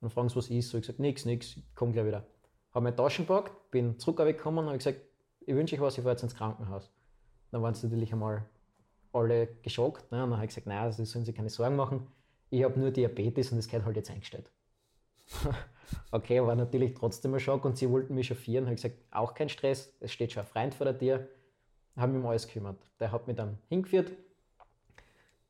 dann 0.00 0.10
fragen 0.10 0.28
sie, 0.28 0.36
was 0.36 0.50
ist. 0.50 0.70
So 0.70 0.78
ich 0.78 0.82
gesagt, 0.82 0.98
nichts, 0.98 1.24
nichts, 1.24 1.56
ich 1.56 1.74
komme 1.74 1.92
gleich 1.92 2.06
wieder. 2.06 2.26
Habe 2.72 2.84
meine 2.84 2.96
Taschen 2.96 3.26
gepackt, 3.26 3.70
bin 3.70 3.98
zurückgekommen 3.98 4.58
und 4.58 4.66
habe 4.66 4.78
gesagt, 4.78 5.00
ich 5.40 5.54
wünsche 5.54 5.76
euch 5.76 5.80
was, 5.80 5.96
ich 5.96 6.02
fahre 6.02 6.14
jetzt 6.14 6.22
ins 6.22 6.34
Krankenhaus. 6.34 6.90
Dann 7.52 7.62
waren 7.62 7.74
sie 7.74 7.86
natürlich 7.86 8.12
einmal 8.12 8.44
alle 9.12 9.46
geschockt. 9.62 10.10
Ne? 10.10 10.24
Und 10.24 10.30
dann 10.30 10.38
habe 10.38 10.46
ich 10.46 10.50
gesagt, 10.50 10.66
nein, 10.66 10.84
das 10.84 10.96
sollen 10.96 11.24
sie 11.24 11.32
keine 11.32 11.48
Sorgen 11.48 11.76
machen. 11.76 12.08
Ich 12.50 12.64
habe 12.64 12.78
nur 12.78 12.90
Diabetes 12.90 13.52
und 13.52 13.58
das 13.58 13.68
gehört 13.68 13.86
halt 13.86 13.96
jetzt 13.96 14.10
eingestellt. 14.10 14.50
okay, 16.10 16.42
war 16.42 16.54
natürlich 16.54 16.94
trotzdem 16.94 17.34
ein 17.34 17.40
Schock 17.40 17.64
und 17.64 17.76
sie 17.76 17.90
wollten 17.90 18.14
mich 18.14 18.28
chauffieren. 18.28 18.66
Habe 18.66 18.76
gesagt, 18.76 18.96
auch 19.10 19.34
kein 19.34 19.48
Stress, 19.48 19.92
es 20.00 20.12
steht 20.12 20.32
schon 20.32 20.42
ein 20.42 20.48
Freund 20.48 20.74
vor 20.74 20.84
der 20.84 20.98
Tür. 20.98 21.28
Haben 21.96 22.12
mich 22.12 22.22
um 22.22 22.28
alles 22.28 22.46
gekümmert. 22.46 22.78
Der 22.98 23.12
hat 23.12 23.26
mich 23.26 23.36
dann 23.36 23.58
hingeführt. 23.68 24.12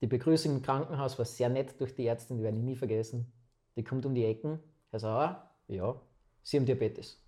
Die 0.00 0.06
Begrüßung 0.06 0.56
im 0.56 0.62
Krankenhaus 0.62 1.18
war 1.18 1.26
sehr 1.26 1.50
nett 1.50 1.78
durch 1.78 1.94
die 1.94 2.06
Ärztin, 2.06 2.38
die 2.38 2.42
werde 2.42 2.56
ich 2.56 2.64
nie 2.64 2.76
vergessen. 2.76 3.30
Die 3.76 3.84
kommt 3.84 4.06
um 4.06 4.14
die 4.14 4.24
Ecken. 4.24 4.58
Herr 4.90 4.98
Sauer, 4.98 5.50
ja, 5.68 6.00
Sie 6.42 6.56
haben 6.56 6.66
Diabetes. 6.66 7.18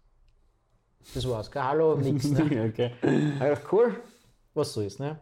Das 1.14 1.28
war's. 1.28 1.50
Kein 1.50 1.64
Hallo, 1.64 1.96
nichts. 1.96 2.30
Ne? 2.30 2.68
okay. 2.68 2.92
Ich 3.02 3.38
dachte, 3.38 3.66
cool, 3.72 4.00
was 4.54 4.72
so 4.72 4.80
ist. 4.80 5.00
Ne? 5.00 5.18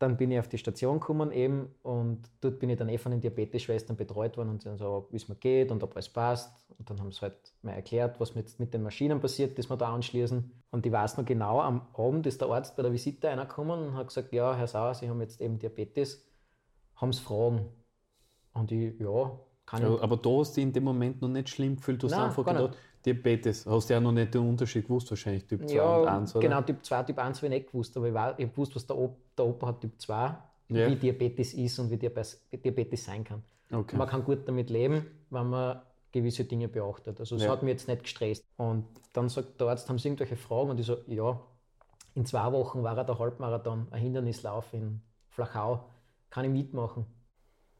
Dann 0.00 0.16
bin 0.16 0.30
ich 0.30 0.38
auf 0.38 0.48
die 0.48 0.56
Station 0.56 0.98
gekommen 0.98 1.30
eben 1.30 1.68
und 1.82 2.22
dort 2.40 2.58
bin 2.58 2.70
ich 2.70 2.78
dann 2.78 2.88
eh 2.88 2.96
von 2.96 3.12
den 3.12 3.20
Diabetes-Schwestern 3.20 3.96
betreut 3.96 4.38
worden 4.38 4.48
und 4.48 4.62
sie 4.62 4.70
haben 4.70 4.78
so, 4.78 5.06
wie 5.10 5.16
es 5.16 5.28
mir 5.28 5.34
geht 5.34 5.70
und 5.70 5.82
ob 5.82 5.94
alles 5.94 6.08
passt. 6.08 6.50
Und 6.78 6.88
dann 6.88 6.98
haben 6.98 7.12
sie 7.12 7.20
halt 7.20 7.36
mal 7.60 7.72
erklärt, 7.72 8.18
was 8.18 8.34
mit, 8.34 8.58
mit 8.58 8.72
den 8.72 8.82
Maschinen 8.82 9.20
passiert, 9.20 9.58
die 9.58 9.68
wir 9.68 9.76
da 9.76 9.92
anschließen. 9.94 10.50
Und 10.70 10.86
ich 10.86 10.90
weiß 10.90 11.18
noch 11.18 11.26
genau, 11.26 11.60
am 11.60 11.82
Abend 11.92 12.26
ist 12.26 12.40
der 12.40 12.48
Arzt 12.48 12.76
bei 12.76 12.82
der 12.82 12.92
Visite 12.92 13.28
reingekommen 13.28 13.88
und 13.88 13.94
hat 13.94 14.08
gesagt, 14.08 14.32
ja, 14.32 14.56
Herr 14.56 14.66
Sauer, 14.66 14.94
Sie 14.94 15.06
haben 15.06 15.20
jetzt 15.20 15.38
eben 15.42 15.58
Diabetes, 15.58 16.26
haben 16.96 17.12
Sie 17.12 17.20
Fragen? 17.20 17.68
Und 18.54 18.72
ich, 18.72 18.98
ja, 18.98 19.38
kann 19.66 19.82
ich. 19.82 20.02
Aber 20.02 20.16
da 20.16 20.30
hast 20.30 20.52
du 20.52 20.54
dich 20.54 20.64
in 20.64 20.72
dem 20.72 20.84
Moment 20.84 21.20
noch 21.20 21.28
nicht 21.28 21.50
schlimm 21.50 21.76
gefühlt, 21.76 22.02
du 22.02 22.06
hast 22.06 22.12
Nein, 22.12 22.22
einfach 22.22 22.46
gedacht, 22.46 22.78
Diabetes, 23.04 23.66
hast 23.66 23.88
du 23.88 23.94
ja 23.94 24.00
noch 24.00 24.12
nicht 24.12 24.34
den 24.34 24.46
Unterschied 24.48 24.84
gewusst, 24.84 25.10
wahrscheinlich 25.10 25.46
Typ 25.46 25.66
2 25.66 25.74
Ja, 25.74 25.96
und 26.00 26.06
1, 26.06 26.36
oder? 26.36 26.42
genau, 26.48 26.60
Typ 26.62 26.84
2, 26.84 27.02
Typ 27.04 27.18
1 27.18 27.38
habe 27.38 27.46
ich 27.46 27.50
nicht 27.60 27.66
gewusst, 27.72 27.96
aber 27.96 28.08
ich, 28.08 28.14
war, 28.14 28.38
ich 28.38 28.44
habe 28.44 28.52
gewusst, 28.52 28.76
was 28.76 28.86
der, 28.86 28.98
Op 28.98 29.16
der 29.36 29.46
Opa 29.46 29.68
hat, 29.68 29.80
Typ 29.80 29.92
2, 30.00 30.14
Ja. 30.68 30.86
wie 30.88 30.96
Diabetes 30.96 31.54
ist 31.54 31.78
und 31.78 31.90
wie 31.90 31.96
Diabetes, 31.96 32.46
Diabetes 32.52 33.04
sein 33.04 33.24
kann. 33.24 33.42
Okay. 33.72 33.96
Man 33.96 34.08
kann 34.08 34.24
gut 34.24 34.46
damit 34.46 34.68
leben, 34.68 35.06
wenn 35.30 35.48
man 35.48 35.80
gewisse 36.12 36.44
Dinge 36.44 36.68
beachtet. 36.68 37.18
Also 37.20 37.36
es 37.36 37.42
Ja. 37.44 37.50
hat 37.50 37.62
mich 37.62 37.72
jetzt 37.72 37.88
nicht 37.88 38.02
gestresst. 38.02 38.44
Und 38.56 38.84
dann 39.12 39.28
sagt 39.28 39.60
der 39.60 39.68
Arzt, 39.68 39.88
haben 39.88 39.98
Sie 39.98 40.08
irgendwelche 40.08 40.36
Fragen? 40.36 40.70
Und 40.70 40.80
ich 40.80 40.86
so, 40.86 40.98
ja, 41.06 41.40
in 42.14 42.26
zwei 42.26 42.52
Wochen 42.52 42.82
war 42.82 42.98
er 42.98 43.04
der 43.04 43.18
Halbmarathon, 43.18 43.86
ein 43.92 44.00
Hindernislauf 44.02 44.74
in 44.74 45.00
Flachau. 45.30 45.84
Kann 46.28 46.44
ich 46.44 46.50
mitmachen? 46.50 47.06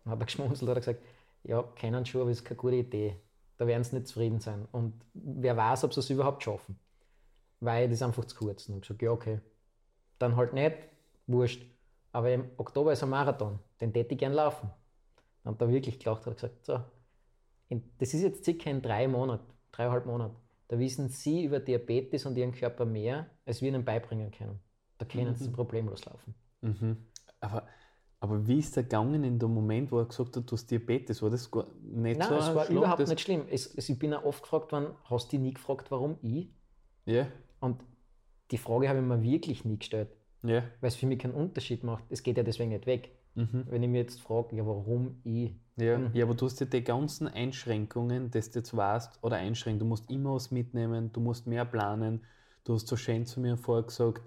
Dann 0.04 0.12
hat 0.12 0.20
er 0.20 0.26
geschmunzelt 0.26 0.62
und 0.62 0.68
hat 0.70 0.76
gesagt, 0.76 1.02
ja, 1.42 1.62
kennen 1.74 2.06
schon, 2.06 2.22
aber 2.22 2.30
ist 2.30 2.44
keine 2.44 2.56
gute 2.56 2.76
Idee. 2.76 3.16
Da 3.60 3.66
werden 3.66 3.84
sie 3.84 3.94
nicht 3.94 4.08
zufrieden 4.08 4.40
sein. 4.40 4.66
Und 4.72 4.94
wer 5.12 5.54
weiß, 5.54 5.84
ob 5.84 5.92
sie 5.92 6.00
es 6.00 6.08
überhaupt 6.08 6.42
schaffen. 6.42 6.78
Weil 7.60 7.88
das 7.88 7.98
ist 7.98 8.02
einfach 8.02 8.24
zu 8.24 8.34
kurz. 8.34 8.66
Und 8.66 8.76
ich 8.76 8.80
gesagt, 8.80 9.02
ja, 9.02 9.10
okay. 9.10 9.38
Dann 10.18 10.34
halt 10.34 10.54
nicht, 10.54 10.78
wurscht. 11.26 11.66
Aber 12.10 12.32
im 12.32 12.48
Oktober 12.56 12.94
ist 12.94 13.02
ein 13.02 13.10
Marathon, 13.10 13.58
den 13.82 13.92
täte 13.92 14.14
ich 14.14 14.18
gern 14.18 14.32
laufen. 14.32 14.70
Hat 15.44 15.60
er 15.60 15.68
wirklich 15.68 15.98
gelacht 15.98 16.26
und 16.26 16.30
hat 16.30 16.36
gesagt, 16.40 16.64
so, 16.64 16.80
in, 17.68 17.84
das 17.98 18.14
ist 18.14 18.22
jetzt 18.22 18.46
circa 18.46 18.70
in 18.70 18.80
drei 18.80 19.06
Monaten, 19.06 19.52
dreieinhalb 19.72 20.06
Monaten. 20.06 20.36
Da 20.68 20.78
wissen 20.78 21.10
Sie 21.10 21.44
über 21.44 21.60
Diabetes 21.60 22.24
und 22.24 22.38
Ihren 22.38 22.52
Körper 22.52 22.86
mehr, 22.86 23.28
als 23.44 23.60
wir 23.60 23.68
Ihnen 23.68 23.84
beibringen 23.84 24.30
können. 24.30 24.58
Da 24.96 25.04
können 25.04 25.36
Sie 25.36 25.50
problemlos 25.50 26.06
laufen. 26.06 26.34
Mhm. 26.62 26.96
Aber, 27.40 27.68
aber 28.20 28.46
wie 28.46 28.58
ist 28.58 28.76
der 28.76 28.82
gegangen 28.84 29.24
in 29.24 29.38
dem 29.38 29.52
Moment, 29.54 29.90
wo 29.90 29.98
er 29.98 30.06
gesagt 30.06 30.36
hat, 30.36 30.50
du 30.50 30.52
hast 30.56 30.70
Diabetes? 30.70 31.22
War 31.22 31.30
das 31.30 31.50
gar 31.50 31.66
nicht 31.82 32.18
Nein, 32.18 32.28
so 32.28 32.34
es 32.36 32.54
war 32.54 32.64
Schlag, 32.66 32.76
überhaupt 32.76 33.08
nicht 33.08 33.20
schlimm. 33.20 33.46
Es, 33.50 33.66
es, 33.74 33.88
ich 33.88 33.98
bin 33.98 34.12
auch 34.14 34.24
oft 34.24 34.42
gefragt 34.42 34.72
worden, 34.72 34.88
hast 35.04 35.26
du 35.28 35.30
dich 35.36 35.40
nie 35.40 35.54
gefragt, 35.54 35.90
warum 35.90 36.18
ich? 36.22 36.48
Ja, 37.06 37.26
Und 37.60 37.82
die 38.50 38.58
Frage 38.58 38.88
habe 38.88 38.98
ich 38.98 39.04
mir 39.04 39.22
wirklich 39.22 39.64
nie 39.64 39.78
gestellt, 39.78 40.10
ja. 40.42 40.62
weil 40.80 40.88
es 40.88 40.96
für 40.96 41.06
mich 41.06 41.18
keinen 41.18 41.34
Unterschied 41.34 41.84
macht. 41.84 42.04
Es 42.10 42.22
geht 42.22 42.36
ja 42.36 42.42
deswegen 42.42 42.70
nicht 42.70 42.86
weg. 42.86 43.10
Mhm. 43.34 43.64
Wenn 43.68 43.82
ich 43.82 43.88
mir 43.88 43.98
jetzt 44.00 44.20
frage, 44.20 44.56
ja, 44.56 44.66
warum 44.66 45.20
ich? 45.24 45.52
Ja, 45.76 45.98
Mhm. 45.98 46.10
ja, 46.14 46.24
aber 46.24 46.34
du 46.34 46.46
hast 46.46 46.60
ja 46.60 46.66
die 46.66 46.82
ganzen 46.84 47.28
Einschränkungen, 47.28 48.30
dass 48.30 48.50
du 48.50 48.58
jetzt 48.58 48.76
weißt, 48.76 49.22
oder 49.22 49.36
Einschränkungen, 49.36 49.78
du 49.80 49.86
musst 49.86 50.10
immer 50.10 50.34
was 50.34 50.50
mitnehmen, 50.50 51.12
du 51.12 51.20
musst 51.20 51.46
mehr 51.46 51.64
planen. 51.64 52.26
Du 52.64 52.74
hast 52.74 52.86
so 52.88 52.96
schön 52.96 53.24
zu 53.24 53.40
mir 53.40 53.56
vorher 53.56 53.84
gesagt, 53.84 54.22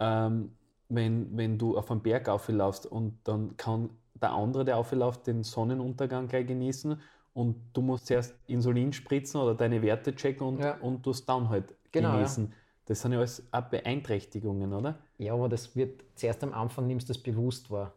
ähm, 0.00 0.52
wenn, 0.88 1.36
wenn 1.36 1.58
du 1.58 1.76
auf 1.76 1.90
einen 1.90 2.02
Berg 2.02 2.28
auflaufst 2.28 2.86
und 2.86 3.18
dann 3.24 3.56
kann 3.56 3.90
der 4.14 4.32
andere, 4.32 4.64
der 4.64 4.76
aufläuft, 4.78 5.26
den 5.26 5.42
Sonnenuntergang 5.44 6.28
gleich 6.28 6.46
genießen 6.46 7.00
und 7.34 7.56
du 7.72 7.82
musst 7.82 8.06
zuerst 8.06 8.34
Insulin 8.46 8.92
spritzen 8.92 9.40
oder 9.40 9.54
deine 9.54 9.82
Werte 9.82 10.14
checken 10.14 10.46
und, 10.46 10.58
Ja. 10.60 10.76
und 10.80 11.04
du 11.06 11.10
es 11.10 11.24
dann 11.24 11.48
halt 11.48 11.74
Genau, 11.92 12.10
ja. 12.10 12.14
genießen. 12.16 12.52
Das 12.86 13.00
sind 13.02 13.12
ja 13.12 13.18
alles 13.18 13.46
auch 13.52 13.62
Beeinträchtigungen, 13.62 14.72
oder? 14.72 14.98
Ja, 15.18 15.34
aber 15.34 15.48
das 15.48 15.76
wird 15.76 16.02
zuerst 16.14 16.42
am 16.42 16.52
Anfang 16.54 16.86
nimmst 16.86 17.08
du 17.08 17.12
das 17.12 17.22
bewusst 17.22 17.70
wahr. 17.70 17.92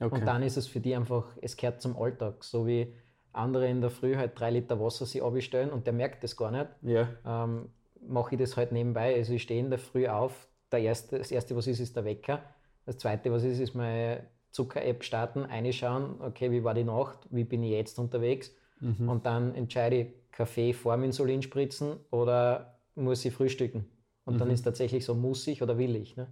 Okay. 0.00 0.14
Und 0.14 0.26
dann 0.26 0.42
ist 0.42 0.56
es 0.56 0.66
für 0.66 0.80
die 0.80 0.94
einfach, 0.94 1.36
es 1.40 1.56
gehört 1.56 1.80
zum 1.80 1.96
Alltag. 1.96 2.44
So 2.44 2.66
wie 2.66 2.92
andere 3.32 3.68
in 3.68 3.80
der 3.80 3.90
Früh 3.90 4.16
halt 4.16 4.38
drei 4.38 4.50
Liter 4.50 4.78
Wasser 4.80 5.06
sich 5.06 5.22
abstellen 5.22 5.70
und 5.70 5.86
der 5.86 5.92
merkt 5.94 6.22
das 6.24 6.36
gar 6.36 6.50
nicht. 6.50 6.68
ja, 6.82 7.08
Ähm, 7.24 7.70
mache 8.06 8.34
ich 8.34 8.40
das 8.40 8.56
halt 8.56 8.72
nebenbei. 8.72 9.14
Also 9.14 9.32
ich 9.32 9.42
stehe 9.42 9.60
in 9.60 9.70
der 9.70 9.78
Früh 9.78 10.06
auf. 10.08 10.48
Der 10.74 10.82
erste, 10.82 11.18
das 11.18 11.30
erste, 11.30 11.54
was 11.56 11.66
ist, 11.66 11.80
ist 11.80 11.94
der 11.96 12.04
Wecker. 12.04 12.42
Das 12.84 12.98
zweite, 12.98 13.30
was 13.32 13.44
ist, 13.44 13.60
ist 13.60 13.74
meine 13.74 14.24
Zucker-App 14.50 15.02
starten, 15.04 15.40
reinschauen, 15.40 16.20
okay, 16.20 16.50
wie 16.50 16.62
war 16.64 16.74
die 16.74 16.84
Nacht, 16.84 17.26
wie 17.30 17.44
bin 17.44 17.62
ich 17.62 17.70
jetzt 17.72 17.98
unterwegs. 17.98 18.52
Mhm. 18.80 19.08
Und 19.08 19.26
dann 19.26 19.54
entscheide 19.54 19.96
ich, 19.96 20.06
Kaffee 20.32 20.72
vor 20.72 20.96
dem 20.96 21.04
Insulin 21.04 21.42
spritzen 21.42 21.96
oder 22.10 22.78
muss 22.96 23.24
ich 23.24 23.32
frühstücken. 23.32 23.86
Und 24.24 24.34
Mhm. 24.34 24.38
dann 24.38 24.50
ist 24.50 24.62
tatsächlich 24.62 25.04
so, 25.04 25.14
muss 25.14 25.46
ich 25.46 25.62
oder 25.62 25.78
will 25.78 25.94
ich. 25.96 26.16
Ne? 26.16 26.26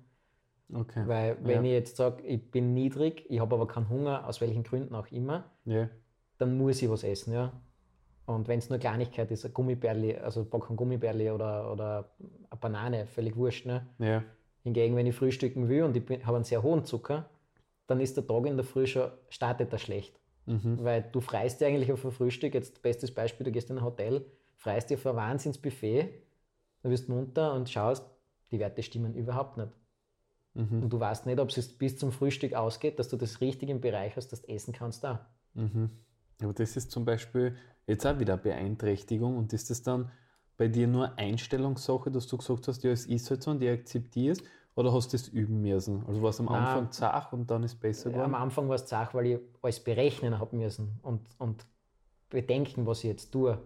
okay. 0.75 1.05
Weil 1.07 1.37
wenn 1.43 1.65
Ja. 1.65 1.71
ich 1.71 1.75
jetzt 1.77 1.97
sage, 1.97 2.23
ich 2.25 2.51
bin 2.51 2.75
niedrig, 2.75 3.25
ich 3.29 3.39
habe 3.41 3.55
aber 3.55 3.67
keinen 3.69 3.89
Hunger, 3.89 4.27
aus 4.27 4.41
welchen 4.41 4.63
Gründen 4.65 4.95
auch 4.95 5.07
immer, 5.13 5.51
ja. 5.65 5.89
dann 6.39 6.57
muss 6.59 6.83
ich 6.83 6.91
was 6.91 7.05
essen, 7.05 7.33
ja. 7.33 7.53
Und 8.27 8.49
wenn 8.49 8.59
es 8.59 8.71
nur 8.71 8.79
Kleinigkeit 8.79 9.31
ist, 9.31 9.45
ein 9.45 9.53
Gummibärli, 9.53 10.17
also 10.17 10.41
ein 10.41 10.51
Packung 10.51 10.77
Gummibärli 10.77 11.31
oder, 11.31 11.71
oder 11.73 12.11
eine 12.51 12.61
Banane, 12.61 13.07
völlig 13.07 13.37
wurscht. 13.37 13.67
Ne? 13.67 13.87
ja. 13.99 14.23
Hingegen, 14.63 14.95
wenn 14.95 15.07
ich 15.07 15.17
frühstücken 15.17 15.69
will 15.69 15.83
und 15.83 15.97
ich 15.97 16.25
habe 16.25 16.37
einen 16.37 16.45
sehr 16.45 16.63
hohen 16.63 16.85
Zucker, 16.85 17.29
dann 17.89 18.01
ist 18.01 18.17
der 18.17 18.27
Tag 18.27 18.47
in 18.47 18.57
der 18.57 18.65
Früh 18.65 18.87
schon, 18.87 19.11
startet 19.29 19.73
er 19.73 19.79
schlecht. 19.79 20.19
Mhm. 20.47 20.79
Weil 20.83 21.03
du 21.11 21.21
freist 21.21 21.61
dir 21.61 21.67
eigentlich 21.67 21.93
auf 21.93 22.05
ein 22.05 22.13
Frühstück, 22.13 22.55
jetzt 22.55 22.81
bestes 22.81 23.13
Beispiel, 23.13 23.45
du 23.45 23.51
gehst 23.51 23.71
in 23.71 23.79
ein 23.79 23.85
Hotel, 23.85 24.25
freist 24.57 24.91
dir 24.91 24.97
auf 24.97 25.07
ein 25.07 25.17
Wahnsinnsbuffet, 25.17 26.11
dann 26.83 26.93
wirst 26.93 27.09
du 27.09 27.13
munter 27.13 27.55
und 27.55 27.71
schaust, 27.71 28.09
die 28.53 28.59
Werte 28.59 28.83
stimmen 28.83 29.15
überhaupt 29.15 29.57
nicht. 29.57 29.73
Mhm. 30.55 30.85
Und 30.85 30.93
du 30.93 31.01
weißt 31.01 31.27
nicht, 31.27 31.41
ob 31.41 31.49
es 31.49 31.77
bis 31.77 31.99
zum 31.99 32.13
Frühstück 32.13 32.55
ausgeht, 32.55 32.99
dass 32.99 33.09
du 33.09 33.17
das 33.17 33.41
richtig 33.41 33.69
im 33.69 33.81
Bereich 33.81 34.17
hast, 34.17 34.29
dass 34.29 34.43
du 34.43 34.49
essen 34.53 34.73
kannst 34.73 35.03
da. 35.03 35.27
Mhm. 35.55 35.91
Aber 36.45 36.53
das 36.53 36.77
ist 36.77 36.91
zum 36.91 37.05
Beispiel 37.05 37.57
jetzt 37.87 38.07
auch 38.07 38.19
wieder 38.19 38.37
Beeinträchtigung 38.37 39.37
und 39.37 39.53
ist 39.53 39.71
das 39.71 39.83
dann 39.83 40.11
bei 40.57 40.69
dir 40.69 40.87
nur 40.87 41.19
Einstellungssache, 41.19 42.11
dass 42.11 42.27
du 42.27 42.37
gesagt 42.37 42.69
hast, 42.69 42.83
ja, 42.85 42.91
es 42.91 43.07
ist 43.07 43.31
halt 43.31 43.43
so 43.43 43.51
und 43.51 43.63
ich 43.63 43.71
akzeptiere 43.71 44.33
es, 44.33 44.43
oder 44.75 44.93
hast 44.93 45.13
du 45.13 45.17
das 45.17 45.29
üben 45.29 45.61
müssen? 45.61 46.05
Also 46.07 46.23
war 46.23 46.31
es 46.31 46.41
am 46.41 46.47
Nein. 46.47 46.57
Anfang 46.57 46.91
zart 46.93 47.33
und 47.33 47.51
dann 47.51 47.63
ist 47.63 47.75
es 47.75 47.81
besser 47.81 48.11
Am 48.11 48.15
geworden? 48.15 48.35
Anfang 48.35 48.69
war 48.69 48.77
es 48.77 48.87
zach, 48.87 49.13
weil 49.15 49.27
ich 49.27 49.39
alles 49.61 49.81
berechnen 49.81 50.39
habe 50.39 50.57
müssen 50.57 50.99
und, 51.03 51.21
und 51.39 51.67
bedenken, 52.31 52.87
was 52.87 52.99
ich 52.99 53.11
jetzt 53.11 53.31
tue. 53.33 53.59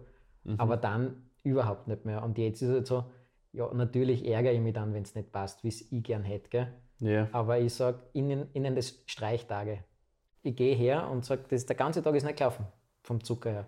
Mhm. 0.43 0.59
Aber 0.59 0.77
dann 0.77 1.29
überhaupt 1.43 1.87
nicht 1.87 2.05
mehr. 2.05 2.23
Und 2.23 2.37
jetzt 2.37 2.61
ist 2.61 2.69
es 2.69 2.73
halt 2.75 2.87
so, 2.87 3.05
ja, 3.53 3.73
natürlich 3.73 4.27
ärgere 4.27 4.51
ich 4.53 4.59
mich 4.59 4.73
dann, 4.73 4.93
wenn 4.93 5.03
es 5.03 5.15
nicht 5.15 5.31
passt, 5.31 5.63
wie 5.63 5.69
es 5.69 5.91
ich 5.91 6.03
gern 6.03 6.23
hätte. 6.23 6.49
Gell? 6.49 6.67
Ja, 6.99 7.29
Aber 7.31 7.59
ich 7.59 7.73
sage 7.73 7.99
ihnen, 8.13 8.49
ihnen 8.53 8.75
das 8.75 9.01
Streichtage. 9.05 9.83
Ich 10.43 10.55
gehe 10.55 10.75
her 10.75 11.09
und 11.09 11.25
sage, 11.25 11.43
der 11.49 11.75
ganze 11.75 12.01
Tag 12.01 12.15
ist 12.15 12.23
nicht 12.23 12.37
gelaufen, 12.37 12.65
vom 13.03 13.23
Zucker 13.23 13.51
her. 13.51 13.67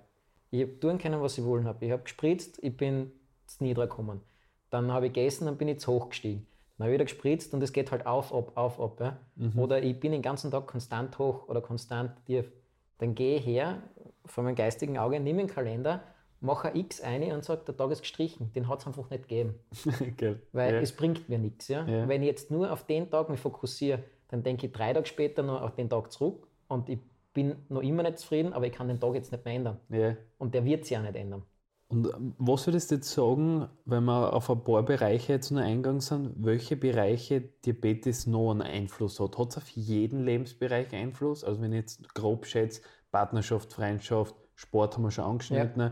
Ich 0.52 0.62
habe 0.62 0.80
tun 0.80 0.98
können, 0.98 1.22
was 1.22 1.38
ich 1.38 1.44
wollen 1.44 1.66
habe. 1.66 1.86
Ich 1.86 1.92
habe 1.92 2.04
gespritzt, 2.04 2.60
ich 2.64 2.76
bin 2.76 3.12
zu 3.46 3.64
niedrig 3.64 3.90
gekommen. 3.90 4.22
Dann 4.70 4.92
habe 4.92 5.08
ich 5.08 5.14
gegessen, 5.14 5.46
dann 5.46 5.58
bin 5.58 5.68
ich 5.68 5.80
zu 5.80 5.92
hoch 5.92 6.10
gestiegen. 6.10 6.46
Dann 6.78 6.86
habe 6.86 6.92
ich 6.92 6.96
wieder 6.96 7.06
gespritzt 7.06 7.54
und 7.54 7.62
es 7.62 7.74
geht 7.74 7.92
halt 7.92 8.06
auf, 8.06 8.34
ab, 8.34 8.52
auf, 8.56 8.80
ab. 8.80 9.00
Ja? 9.00 9.20
Oder 9.58 9.84
ich 9.84 10.00
bin 10.00 10.12
den 10.12 10.22
ganzen 10.22 10.52
Tag 10.52 10.68
konstant 10.68 11.18
hoch 11.20 11.48
oder 11.48 11.62
konstant 11.62 12.12
tief. 12.26 12.52
Dann 13.00 13.16
gehe 13.16 13.38
ich 13.38 13.46
her, 13.46 13.82
vor 14.26 14.44
meinem 14.44 14.56
geistigen 14.56 14.98
Auge, 14.98 15.20
nehme 15.20 15.40
den 15.40 15.50
Kalender, 15.50 16.04
mache 16.40 16.70
ein 16.70 16.76
X 16.78 17.02
ein 17.02 17.32
und 17.32 17.44
sage, 17.44 17.64
der 17.66 17.76
Tag 17.76 17.92
ist 17.92 18.02
gestrichen. 18.02 18.52
Den 18.54 18.68
hat 18.68 18.80
es 18.80 18.88
einfach 18.88 19.10
nicht 19.10 19.28
gegeben. 19.28 19.56
Geil. 20.18 20.42
Weil 20.52 20.76
ja. 20.76 20.80
es 20.80 20.96
bringt 20.96 21.28
mir 21.30 21.38
nichts. 21.38 21.68
Ja? 21.68 21.86
Ja. 21.86 22.08
Wenn 22.08 22.22
ich 22.22 22.28
jetzt 22.28 22.52
nur 22.52 22.72
auf 22.72 22.86
den 22.86 23.10
Tag 23.10 23.30
mich 23.30 23.40
fokussiere, 23.40 24.04
dann 24.30 24.44
denke 24.44 24.68
ich 24.68 24.72
drei 24.72 24.94
Tage 24.94 25.06
später 25.06 25.44
noch 25.44 25.62
auf 25.62 25.76
den 25.76 25.90
Tag 25.90 26.12
zurück 26.12 26.49
und 26.70 26.88
ich 26.88 27.00
bin 27.34 27.56
noch 27.68 27.82
immer 27.82 28.04
nicht 28.04 28.20
zufrieden, 28.20 28.54
aber 28.54 28.66
ich 28.66 28.74
kann 28.74 28.88
den 28.88 29.00
Tag 29.00 29.14
jetzt 29.16 29.32
nicht 29.32 29.44
mehr 29.44 29.56
ändern. 29.56 29.80
ja. 29.90 30.16
Und 30.38 30.54
der 30.54 30.64
wird 30.64 30.86
sich 30.86 30.98
auch 30.98 31.02
nicht 31.02 31.16
ändern. 31.16 31.44
Und 31.90 32.08
ähm, 32.14 32.36
was 32.38 32.68
würdest 32.68 32.92
du 32.92 32.96
jetzt 32.96 33.12
sagen, 33.12 33.68
wenn 33.86 34.06
wir 34.06 34.34
auf 34.34 34.50
ein 34.50 34.64
paar 34.64 34.84
Bereiche 34.84 35.34
jetzt 35.34 35.50
nur 35.50 35.62
eingegangen 35.62 36.02
sind, 36.02 36.34
welche 36.38 36.78
Bereiche 36.78 37.42
Diabetes 37.42 38.28
noch 38.28 38.52
einen 38.52 38.62
Einfluss 38.62 39.20
hat? 39.20 39.38
Hat 39.38 39.50
es 39.50 39.58
auf 39.58 39.70
jeden 39.70 40.24
Lebensbereich 40.24 40.94
Einfluss? 40.94 41.44
Also 41.44 41.62
wenn 41.62 41.74
ich 41.74 41.80
jetzt 41.80 42.14
grob 42.14 42.46
schätze, 42.46 42.82
Partnerschaft, 43.12 43.74
Freundschaft, 43.74 44.36
Sport 44.56 44.96
haben 44.96 45.04
wir 45.04 45.12
schon 45.12 45.26
angeschnitten. 45.26 45.92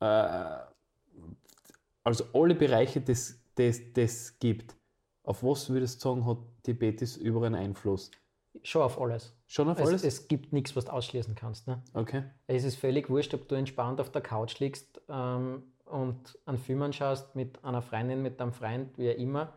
Äh, 0.00 0.56
also 2.02 2.24
alle 2.32 2.54
Bereiche, 2.54 3.00
die 3.00 3.12
es 3.12 3.38
das, 3.56 3.80
das 3.92 4.38
gibt. 4.38 4.74
Auf 5.22 5.42
was 5.42 5.68
würdest 5.68 6.02
du 6.02 6.08
sagen, 6.08 6.26
hat 6.26 6.38
Diabetes 6.66 7.16
überall 7.16 7.46
einen 7.46 7.56
Einfluss? 7.56 8.10
Schon 8.62 8.82
auf 8.82 9.00
alles. 9.00 9.34
Schon 9.46 9.68
auf 9.68 9.78
alles? 9.78 10.02
Es, 10.02 10.20
es 10.20 10.28
gibt 10.28 10.52
nichts, 10.52 10.74
was 10.76 10.86
du 10.86 10.92
ausschließen 10.92 11.34
kannst. 11.34 11.66
Ne? 11.66 11.82
okay. 11.94 12.24
Es 12.46 12.64
ist 12.64 12.76
völlig 12.76 13.08
wurscht, 13.10 13.34
ob 13.34 13.48
du 13.48 13.54
entspannt 13.54 14.00
auf 14.00 14.10
der 14.10 14.22
Couch 14.22 14.58
liegst 14.60 15.00
ähm, 15.08 15.62
und 15.84 16.38
einen 16.46 16.58
Film 16.58 16.82
anschaust 16.82 17.34
mit 17.36 17.64
einer 17.64 17.82
Freundin, 17.82 18.22
mit 18.22 18.40
einem 18.40 18.52
Freund, 18.52 18.96
wie 18.98 19.10
auch 19.10 19.16
immer, 19.16 19.52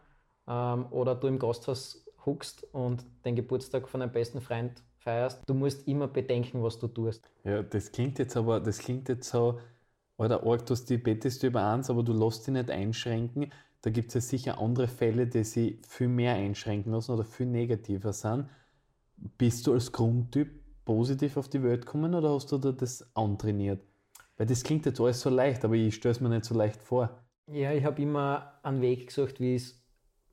ähm, 0.48 0.88
oder 0.92 1.16
du 1.16 1.28
im 1.28 1.40
Gasthaus 1.40 2.06
huckst 2.26 2.64
und 2.74 3.06
den 3.26 3.36
Geburtstag 3.36 3.88
von 3.88 4.02
deinem 4.02 4.12
besten 4.12 4.42
Freund 4.42 4.84
feierst. 4.98 5.42
Du 5.48 5.54
musst 5.54 5.88
immer 5.88 6.08
bedenken, 6.08 6.62
was 6.62 6.80
du 6.80 6.88
tust. 6.88 7.30
Ja, 7.44 7.64
das 7.64 7.92
klingt 7.92 8.20
jetzt 8.20 8.36
aber, 8.36 8.60
das 8.60 8.80
klingt 8.80 9.10
jetzt 9.10 9.30
so, 9.30 9.60
oder 10.18 10.44
arg, 10.46 10.66
du 10.66 10.74
hast 10.74 10.90
Diabetes 10.90 11.40
Typ 11.40 11.56
1, 11.56 11.90
aber 11.90 12.04
du 12.04 12.14
lässt 12.14 12.46
dich 12.46 12.54
nicht 12.54 12.70
einschränken. 12.70 13.52
Da 13.82 13.90
gibt 13.90 14.10
es 14.10 14.16
ja 14.16 14.22
sicher 14.22 14.60
andere 14.60 14.90
Fälle, 14.90 15.28
die 15.28 15.46
sich 15.46 15.78
viel 15.88 16.10
mehr 16.10 16.36
einschränken 16.36 16.92
lassen 16.92 17.14
oder 17.14 17.24
viel 17.24 17.46
negativer 17.46 18.12
sind. 18.12 18.50
Bist 19.38 19.68
du 19.68 19.74
als 19.74 19.92
Grundtyp 19.92 20.50
positiv 20.86 21.38
auf 21.38 21.50
die 21.50 21.62
Welt 21.64 21.86
gekommen 21.86 22.14
oder 22.16 22.34
hast 22.34 22.52
du 22.52 22.58
da 22.58 22.72
das 22.72 23.10
antrainiert? 23.16 23.82
Weil 24.38 24.48
das 24.48 24.64
klingt 24.64 24.86
jetzt 24.86 25.00
alles 25.02 25.22
so 25.22 25.30
leicht, 25.30 25.66
aber 25.66 25.76
ich 25.76 25.96
stelle 25.96 26.12
es 26.14 26.22
mir 26.22 26.30
nicht 26.30 26.46
so 26.46 26.56
leicht 26.56 26.82
vor. 26.82 27.10
Ja, 27.48 27.74
ich 27.74 27.84
habe 27.84 28.02
immer 28.02 28.54
einen 28.64 28.82
Weg 28.82 29.08
gesucht, 29.08 29.40
wie 29.40 29.56
es. 29.56 29.78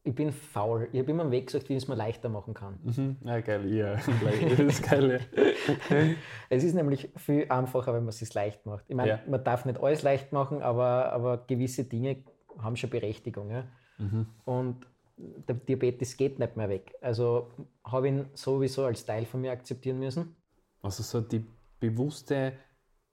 Ich 0.04 0.14
bin 0.14 0.30
faul. 0.30 0.88
Ich 0.92 1.00
habe 1.00 1.10
immer 1.10 1.24
einen 1.24 1.32
Weg 1.32 1.46
gesucht, 1.46 1.68
wie 1.68 1.72
ich 1.74 1.82
es 1.82 1.88
mir 1.88 1.96
leichter 1.96 2.28
machen 2.28 2.54
kann. 2.54 2.78
Mhm. 2.84 3.16
Ja, 3.24 3.40
geil, 3.40 3.72
ja. 3.74 3.96
das 4.48 4.58
ist 4.60 4.82
geil. 4.88 5.20
Ja. 5.34 5.96
es 6.48 6.62
ist 6.62 6.74
nämlich 6.74 7.10
viel 7.16 7.46
einfacher, 7.48 7.92
wenn 7.92 8.02
man 8.04 8.10
es 8.10 8.18
sich 8.18 8.32
leicht 8.32 8.64
macht. 8.66 8.84
Ich 8.86 8.94
meine, 8.94 9.08
Ja. 9.08 9.20
man 9.28 9.42
darf 9.42 9.64
nicht 9.64 9.80
alles 9.82 10.02
leicht 10.02 10.32
machen, 10.32 10.62
aber, 10.62 11.10
aber 11.12 11.38
gewisse 11.38 11.84
Dinge 11.84 12.22
haben 12.60 12.76
schon 12.76 12.90
Berechtigung. 12.90 13.50
Ja? 13.50 13.64
Mhm. 13.98 14.26
Und 14.44 14.86
der 15.16 15.54
Diabetes 15.54 16.16
geht 16.16 16.38
nicht 16.38 16.56
mehr 16.56 16.68
weg. 16.68 16.94
Also 17.00 17.50
habe 17.84 18.08
ich 18.08 18.14
ihn 18.14 18.28
sowieso 18.34 18.84
als 18.84 19.04
Teil 19.04 19.24
von 19.24 19.40
mir 19.40 19.52
akzeptieren 19.52 19.98
müssen. 19.98 20.36
Also 20.82 21.02
so 21.02 21.20
die 21.20 21.44
bewusste 21.80 22.52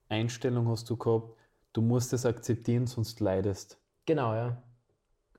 Einstellung 0.09 0.67
hast 0.67 0.89
du 0.89 0.97
gehabt, 0.97 1.37
du 1.71 1.81
musst 1.81 2.13
es 2.13 2.25
akzeptieren, 2.25 2.87
sonst 2.87 3.19
leidest. 3.19 3.79
Genau, 4.05 4.33
ja. 4.33 4.61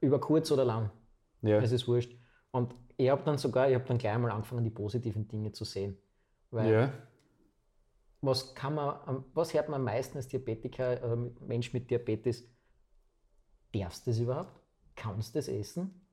Über 0.00 0.20
kurz 0.20 0.50
oder 0.50 0.64
lang. 0.64 0.90
Ja. 1.42 1.60
Es 1.60 1.72
ist 1.72 1.86
wurscht. 1.86 2.16
Und 2.50 2.74
ich 2.96 3.10
habe 3.10 3.22
dann 3.24 3.38
sogar, 3.38 3.68
ich 3.68 3.74
habe 3.74 3.84
dann 3.84 3.98
gleich 3.98 4.16
mal 4.18 4.30
angefangen, 4.30 4.64
die 4.64 4.70
positiven 4.70 5.28
Dinge 5.28 5.52
zu 5.52 5.64
sehen. 5.64 5.98
Weil 6.50 6.72
ja. 6.72 6.92
was 8.20 8.54
kann 8.54 8.74
man, 8.74 9.24
was 9.34 9.52
hört 9.52 9.68
man 9.68 9.80
am 9.80 9.84
meisten 9.84 10.16
als 10.16 10.28
Diabetiker 10.28 11.02
oder 11.04 11.16
mit- 11.16 11.40
Mensch 11.42 11.72
mit 11.72 11.90
Diabetes? 11.90 12.48
Darfst 13.72 14.06
du 14.06 14.10
das 14.10 14.20
überhaupt? 14.20 14.52
Kannst 14.94 15.34
du 15.34 15.38
das 15.38 15.48
essen? 15.48 16.03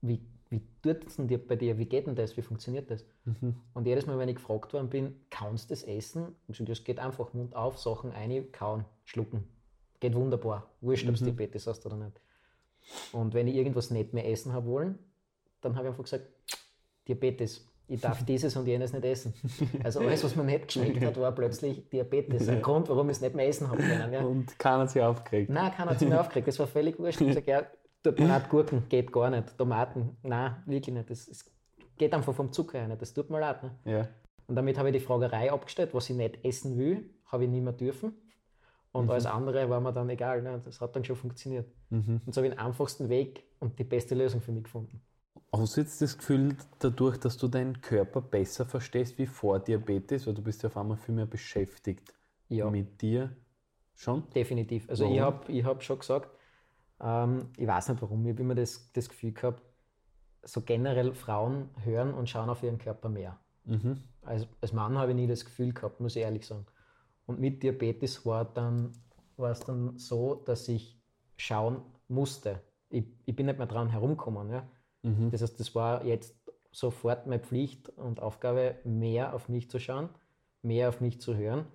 Wie, 0.00 0.20
wie 0.50 0.60
tut 0.82 1.06
es 1.06 1.16
denn 1.16 1.28
dir 1.28 1.38
bei 1.44 1.56
dir? 1.56 1.78
Wie 1.78 1.86
geht 1.86 2.06
denn 2.06 2.14
das? 2.14 2.36
Wie 2.36 2.42
funktioniert 2.42 2.90
das? 2.90 3.04
Mhm. 3.24 3.56
Und 3.74 3.86
jedes 3.86 4.06
Mal, 4.06 4.18
wenn 4.18 4.28
ich 4.28 4.36
gefragt 4.36 4.72
worden 4.72 4.88
bin, 4.88 5.14
kannst 5.30 5.70
du 5.70 5.74
das 5.74 5.82
essen? 5.82 6.34
Und 6.46 6.68
das 6.68 6.84
geht 6.84 6.98
einfach 6.98 7.32
Mund 7.34 7.54
auf, 7.56 7.78
Sachen 7.78 8.12
ein, 8.12 8.52
kauen, 8.52 8.84
schlucken. 9.04 9.44
Geht 10.00 10.14
wunderbar. 10.14 10.70
Wurscht, 10.80 11.08
ob 11.08 11.16
du 11.16 11.22
Mhm. 11.22 11.36
Diabetes 11.36 11.66
hast 11.66 11.84
oder 11.86 11.96
nicht. 11.96 12.20
Und 13.12 13.34
wenn 13.34 13.48
ich 13.48 13.56
irgendwas 13.56 13.90
nicht 13.90 14.12
mehr 14.12 14.28
essen 14.28 14.52
habe 14.52 14.66
wollen, 14.66 14.98
dann 15.60 15.74
habe 15.74 15.86
ich 15.86 15.90
einfach 15.90 16.04
gesagt, 16.04 16.26
Diabetes. 17.08 17.66
Ich 17.88 18.00
darf 18.00 18.24
dieses 18.26 18.56
und 18.56 18.66
jenes 18.66 18.92
nicht 18.92 19.04
essen. 19.04 19.32
Also 19.82 20.00
alles, 20.00 20.22
was 20.24 20.34
mir 20.36 20.44
nicht 20.44 20.66
geschmeckt 20.66 21.04
hat, 21.04 21.16
war 21.18 21.32
plötzlich 21.32 21.88
Diabetes. 21.88 22.48
Ein 22.48 22.60
Grund, 22.62 22.88
warum 22.88 23.08
ich 23.10 23.16
es 23.16 23.20
nicht 23.22 23.34
mehr 23.34 23.46
essen 23.46 23.68
habe 23.68 23.82
können. 23.82 24.12
Ja. 24.12 24.22
Und 24.24 24.58
keiner 24.58 24.80
hat 24.80 24.90
sich 24.90 25.02
aufgeregt. 25.02 25.50
Nein, 25.50 25.72
keiner 25.72 25.92
hat 25.92 25.98
sich 26.00 26.08
mehr 26.08 26.20
aufgeregt. 26.20 26.48
Das 26.48 26.58
war 26.58 26.66
völlig 26.66 26.98
wurscht. 26.98 27.20
Ich 27.20 27.28
habe 27.28 27.42
gesagt, 27.42 27.46
ja, 27.46 27.66
tut 28.10 28.18
mir 28.20 28.28
leid, 28.28 28.48
Gurken 28.48 28.88
geht 28.88 29.12
gar 29.12 29.30
nicht. 29.30 29.56
Tomaten, 29.58 30.16
nein, 30.22 30.56
wirklich 30.66 30.94
nicht. 30.94 31.10
Das, 31.10 31.26
das 31.26 31.50
geht 31.96 32.12
einfach 32.14 32.34
vom 32.34 32.52
Zucker 32.52 32.78
her 32.78 32.88
nicht. 32.88 33.00
Das 33.02 33.12
tut 33.14 33.30
mir 33.30 33.40
leid. 33.40 33.62
Ne? 33.62 33.70
Ja. 33.84 34.08
Und 34.46 34.54
damit 34.56 34.78
habe 34.78 34.90
ich 34.90 34.94
die 34.94 35.00
Fragerei 35.00 35.52
abgestellt, 35.52 35.92
was 35.92 36.08
ich 36.10 36.16
nicht 36.16 36.44
essen 36.44 36.78
will, 36.78 37.10
habe 37.26 37.44
ich 37.44 37.50
nicht 37.50 37.62
mehr 37.62 37.72
dürfen. 37.72 38.12
Und 38.92 39.10
alles 39.10 39.26
andere 39.26 39.68
war 39.68 39.80
mir 39.80 39.92
dann 39.92 40.08
egal. 40.08 40.40
Ne? 40.42 40.60
Das 40.64 40.80
hat 40.80 40.96
dann 40.96 41.04
schon 41.04 41.16
funktioniert. 41.16 41.66
Mhm. 41.90 42.20
Und 42.24 42.34
so 42.34 42.38
habe 42.40 42.48
ich 42.48 42.54
den 42.54 42.58
einfachsten 42.60 43.08
Weg 43.08 43.44
und 43.58 43.78
die 43.78 43.84
beste 43.84 44.14
Lösung 44.14 44.40
für 44.40 44.52
mich 44.52 44.64
gefunden. 44.64 45.02
Hast 45.52 45.76
du 45.76 45.80
jetzt 45.82 46.00
das 46.00 46.16
Gefühl, 46.16 46.56
dadurch, 46.78 47.18
dass 47.18 47.36
du 47.36 47.48
deinen 47.48 47.80
Körper 47.80 48.20
besser 48.20 48.64
verstehst 48.64 49.18
wie 49.18 49.26
vor 49.26 49.58
Diabetes, 49.58 50.26
weil 50.26 50.34
du 50.34 50.42
bist 50.42 50.62
ja 50.62 50.68
auf 50.68 50.76
einmal 50.76 50.96
viel 50.96 51.14
mehr 51.14 51.26
beschäftigt 51.26 52.14
Ja, 52.48 52.70
mit 52.70 53.00
dir 53.02 53.30
schon? 53.94 54.24
definitiv. 54.34 54.88
Also 54.88 55.04
ich 55.04 55.20
Warum? 55.20 55.22
habe 55.22 55.52
ich 55.52 55.64
hab 55.64 55.82
schon 55.82 55.98
gesagt, 55.98 56.30
ähm, 57.00 57.50
ich 57.56 57.66
weiß 57.66 57.88
nicht 57.88 58.02
warum, 58.02 58.24
ich 58.26 58.32
habe 58.32 58.42
immer 58.42 58.54
das, 58.54 58.92
das 58.92 59.08
Gefühl 59.08 59.32
gehabt, 59.32 59.62
so 60.42 60.62
generell 60.62 61.14
Frauen 61.14 61.70
hören 61.82 62.14
und 62.14 62.30
schauen 62.30 62.48
auf 62.48 62.62
ihren 62.62 62.78
Körper 62.78 63.08
mehr. 63.08 63.38
Mhm. 63.64 64.02
Als, 64.22 64.46
als 64.60 64.72
Mann 64.72 64.96
habe 64.96 65.10
ich 65.10 65.16
nie 65.16 65.26
das 65.26 65.44
Gefühl 65.44 65.72
gehabt, 65.72 66.00
muss 66.00 66.16
ich 66.16 66.22
ehrlich 66.22 66.46
sagen. 66.46 66.66
Und 67.26 67.40
mit 67.40 67.62
Diabetes 67.62 68.24
war, 68.24 68.44
dann, 68.44 68.92
war 69.36 69.50
es 69.50 69.60
dann 69.60 69.98
so, 69.98 70.36
dass 70.36 70.68
ich 70.68 71.00
schauen 71.36 71.82
musste. 72.08 72.60
Ich, 72.88 73.04
ich 73.24 73.34
bin 73.34 73.46
nicht 73.46 73.58
mehr 73.58 73.66
dran 73.66 73.88
herumgekommen. 73.88 74.50
Ja? 74.50 74.68
Mhm. 75.02 75.30
Das 75.30 75.42
heißt, 75.42 75.58
das 75.58 75.74
war 75.74 76.04
jetzt 76.04 76.36
sofort 76.70 77.26
meine 77.26 77.42
Pflicht 77.42 77.88
und 77.90 78.20
Aufgabe, 78.20 78.76
mehr 78.84 79.34
auf 79.34 79.48
mich 79.48 79.68
zu 79.68 79.80
schauen, 79.80 80.08
mehr 80.62 80.88
auf 80.88 81.00
mich 81.00 81.20
zu 81.20 81.34
hören. 81.36 81.66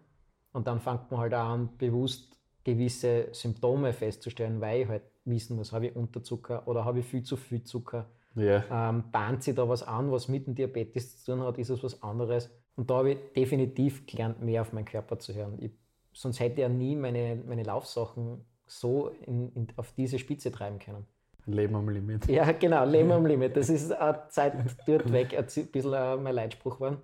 Und 0.53 0.67
dann 0.67 0.79
fängt 0.79 1.11
man 1.11 1.19
halt 1.19 1.33
an, 1.33 1.77
bewusst 1.77 2.39
gewisse 2.63 3.29
Symptome 3.31 3.93
festzustellen, 3.93 4.61
weil 4.61 4.81
ich 4.81 4.87
halt 4.87 5.03
wissen 5.25 5.55
muss, 5.55 5.71
habe 5.71 5.87
ich 5.87 5.95
Unterzucker 5.95 6.67
oder 6.67 6.85
habe 6.85 6.99
ich 6.99 7.05
viel 7.05 7.23
zu 7.23 7.35
viel 7.37 7.63
Zucker 7.63 8.09
Ja. 8.35 8.63
ähm, 8.89 9.03
bahnt 9.11 9.43
sich 9.43 9.55
da 9.55 9.67
was 9.67 9.83
an, 9.83 10.11
was 10.11 10.27
mit 10.27 10.47
dem 10.47 10.55
Diabetes 10.55 11.23
zu 11.23 11.31
tun 11.33 11.41
hat, 11.43 11.57
ist 11.57 11.69
es 11.69 11.83
was 11.83 12.01
anderes. 12.01 12.49
Und 12.75 12.89
da 12.89 12.95
habe 12.97 13.11
ich 13.11 13.17
definitiv 13.35 14.05
gelernt, 14.05 14.41
mehr 14.41 14.61
auf 14.61 14.73
meinen 14.73 14.85
Körper 14.85 15.19
zu 15.19 15.33
hören. 15.33 15.57
Ich, 15.59 15.71
sonst 16.13 16.39
hätte 16.39 16.53
ich 16.53 16.59
ja 16.61 16.69
nie 16.69 16.95
meine, 16.95 17.35
meine 17.47 17.63
Laufsachen 17.63 18.45
so 18.65 19.09
in, 19.25 19.51
in, 19.53 19.67
auf 19.75 19.91
diese 19.93 20.17
Spitze 20.17 20.51
treiben 20.51 20.79
können. 20.79 21.05
Leben 21.45 21.75
am 21.75 21.89
Limit. 21.89 22.27
Ja, 22.27 22.51
genau, 22.53 22.85
Leben 22.85 23.11
am 23.11 23.25
Limit. 23.31 23.57
Das 23.57 23.69
ist 23.69 23.91
eine 23.91 24.23
Zeit 24.29 24.53
dort 24.87 25.11
weg, 25.11 25.37
ein 25.37 25.45
bisschen 25.45 25.93
äh, 25.93 26.15
mein 26.15 26.35
Leitspruch 26.35 26.75
geworden. 26.75 26.97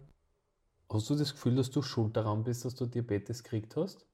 Hast 0.90 1.10
du 1.10 1.16
das 1.16 1.34
Gefühl, 1.34 1.56
dass 1.56 1.70
du 1.70 1.82
schuld 1.82 2.16
daran 2.16 2.44
bist, 2.44 2.64
dass 2.64 2.76
du 2.76 2.86
Diabetes 2.86 3.44
gekriegt 3.44 3.76
hast? 3.76 4.06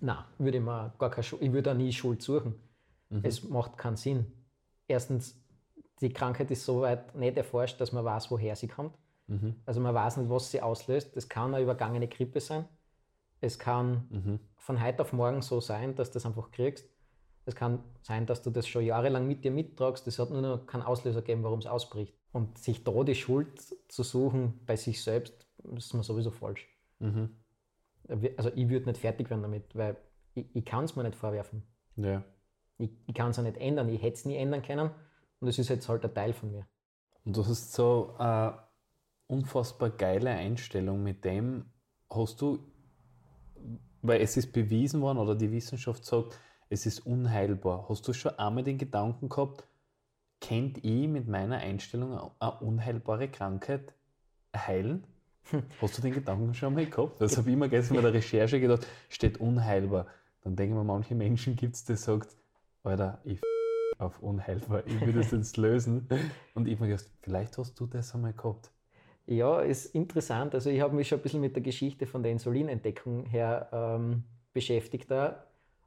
Nein, 0.00 0.18
würde 0.38 0.58
ich 0.58 0.64
mir 0.64 0.94
gar 0.98 1.10
keine 1.10 1.24
Schuld, 1.24 1.42
ich 1.42 1.52
würde 1.52 1.72
auch 1.72 1.76
nie 1.76 1.92
Schuld 1.92 2.22
suchen. 2.22 2.54
Es 3.22 3.42
macht 3.44 3.76
keinen 3.78 3.96
Sinn. 3.96 4.26
Erstens, 4.88 5.40
die 6.00 6.12
Krankheit 6.12 6.50
ist 6.50 6.64
so 6.64 6.80
weit 6.82 7.14
nicht 7.14 7.36
erforscht, 7.36 7.80
dass 7.80 7.92
man 7.92 8.04
weiß, 8.04 8.30
woher 8.30 8.56
sie 8.56 8.68
kommt. 8.68 8.96
Mhm. 9.26 9.56
Also 9.66 9.80
man 9.80 9.94
weiß 9.94 10.16
nicht, 10.18 10.30
was 10.30 10.50
sie 10.50 10.60
auslöst. 10.60 11.16
Das 11.16 11.28
kann 11.28 11.54
eine 11.54 11.62
übergangene 11.62 12.08
Grippe 12.08 12.40
sein. 12.40 12.66
Es 13.40 13.58
kann 13.58 14.06
Mhm. 14.10 14.40
von 14.56 14.82
heute 14.82 15.02
auf 15.02 15.12
morgen 15.12 15.42
so 15.42 15.60
sein, 15.60 15.94
dass 15.94 16.10
du 16.10 16.14
das 16.14 16.26
einfach 16.26 16.50
kriegst. 16.50 16.88
Es 17.46 17.54
kann 17.54 17.84
sein, 18.02 18.26
dass 18.26 18.42
du 18.42 18.50
das 18.50 18.66
schon 18.66 18.84
jahrelang 18.84 19.26
mit 19.28 19.44
dir 19.44 19.50
mittragst. 19.50 20.06
Es 20.06 20.18
hat 20.18 20.30
nur 20.30 20.40
noch 20.40 20.66
keinen 20.66 20.82
Auslöser 20.82 21.20
gegeben, 21.20 21.42
warum 21.42 21.58
es 21.58 21.66
ausbricht. 21.66 22.14
Und 22.32 22.58
sich 22.58 22.82
da 22.84 23.04
die 23.04 23.14
Schuld 23.14 23.60
zu 23.88 24.02
suchen 24.02 24.60
bei 24.66 24.76
sich 24.76 25.02
selbst, 25.02 25.46
ist 25.76 25.92
mir 25.94 26.02
sowieso 26.02 26.30
falsch. 26.30 26.66
Mhm. 26.98 27.30
Also 28.36 28.50
ich 28.54 28.68
würde 28.68 28.86
nicht 28.86 28.98
fertig 29.00 29.30
werden 29.30 29.42
damit, 29.42 29.74
weil 29.74 29.96
ich, 30.34 30.46
ich 30.54 30.64
kann 30.64 30.84
es 30.84 30.96
mir 30.96 31.04
nicht 31.04 31.16
vorwerfen. 31.16 31.62
Ja. 31.96 32.24
Ich, 32.78 32.90
ich 33.06 33.14
kann 33.14 33.30
es 33.30 33.38
auch 33.38 33.42
nicht 33.42 33.56
ändern. 33.56 33.88
Ich 33.88 34.02
hätte 34.02 34.14
es 34.14 34.24
nie 34.24 34.36
ändern 34.36 34.62
können. 34.62 34.90
Und 35.40 35.48
es 35.48 35.58
ist 35.58 35.68
jetzt 35.68 35.88
halt 35.88 36.04
ein 36.04 36.14
Teil 36.14 36.32
von 36.32 36.50
mir. 36.50 36.66
Und 37.24 37.36
du 37.36 37.46
hast 37.46 37.72
so 37.72 38.14
eine 38.18 38.58
unfassbar 39.26 39.90
geile 39.90 40.30
Einstellung 40.30 41.02
mit 41.02 41.24
dem. 41.24 41.66
Hast 42.10 42.40
du, 42.40 42.58
weil 44.02 44.20
es 44.20 44.36
ist 44.36 44.52
bewiesen 44.52 45.00
worden 45.00 45.18
oder 45.18 45.34
die 45.34 45.50
Wissenschaft 45.50 46.04
sagt, 46.04 46.38
es 46.68 46.86
ist 46.86 47.00
unheilbar. 47.00 47.86
Hast 47.88 48.06
du 48.08 48.12
schon 48.12 48.38
einmal 48.38 48.64
den 48.64 48.78
Gedanken 48.78 49.28
gehabt, 49.28 49.66
kennt 50.40 50.84
ich 50.84 51.08
mit 51.08 51.28
meiner 51.28 51.58
Einstellung 51.58 52.32
eine 52.38 52.60
unheilbare 52.60 53.28
Krankheit 53.28 53.94
heilen? 54.54 55.06
Hast 55.80 55.98
du 55.98 56.02
den 56.02 56.14
Gedanken 56.14 56.54
schon 56.54 56.74
mal 56.74 56.86
gehabt? 56.86 57.20
Das 57.20 57.36
habe 57.36 57.48
ich 57.48 57.54
immer 57.54 57.68
gestern 57.68 57.96
bei 57.96 58.02
der 58.02 58.14
Recherche 58.14 58.60
gedacht, 58.60 58.86
steht 59.08 59.38
unheilbar. 59.38 60.06
Dann 60.42 60.56
denken 60.56 60.74
wir, 60.74 60.84
manche 60.84 61.14
Menschen 61.14 61.56
gibt 61.56 61.74
es, 61.74 61.84
die 61.84 61.96
sagt, 61.96 62.36
Alter, 62.84 63.18
ich 63.24 63.38
f- 63.38 63.98
auf 63.98 64.20
unheilbar, 64.22 64.86
ich 64.86 65.00
will 65.00 65.14
das 65.14 65.30
jetzt 65.30 65.56
lösen. 65.56 66.06
Und 66.54 66.68
ich 66.68 66.74
habe 66.74 66.84
mir 66.84 66.90
gedacht, 66.96 67.10
vielleicht 67.22 67.56
hast 67.58 67.78
du 67.80 67.86
das 67.86 68.14
einmal 68.14 68.32
gehabt. 68.34 68.70
Ja, 69.26 69.60
ist 69.60 69.94
interessant. 69.94 70.54
Also 70.54 70.68
ich 70.68 70.80
habe 70.80 70.94
mich 70.94 71.08
schon 71.08 71.18
ein 71.18 71.22
bisschen 71.22 71.40
mit 71.40 71.56
der 71.56 71.62
Geschichte 71.62 72.06
von 72.06 72.22
der 72.22 72.32
Insulinentdeckung 72.32 73.24
her 73.24 73.68
ähm, 73.72 74.24
beschäftigt 74.52 75.10
da. 75.10 75.46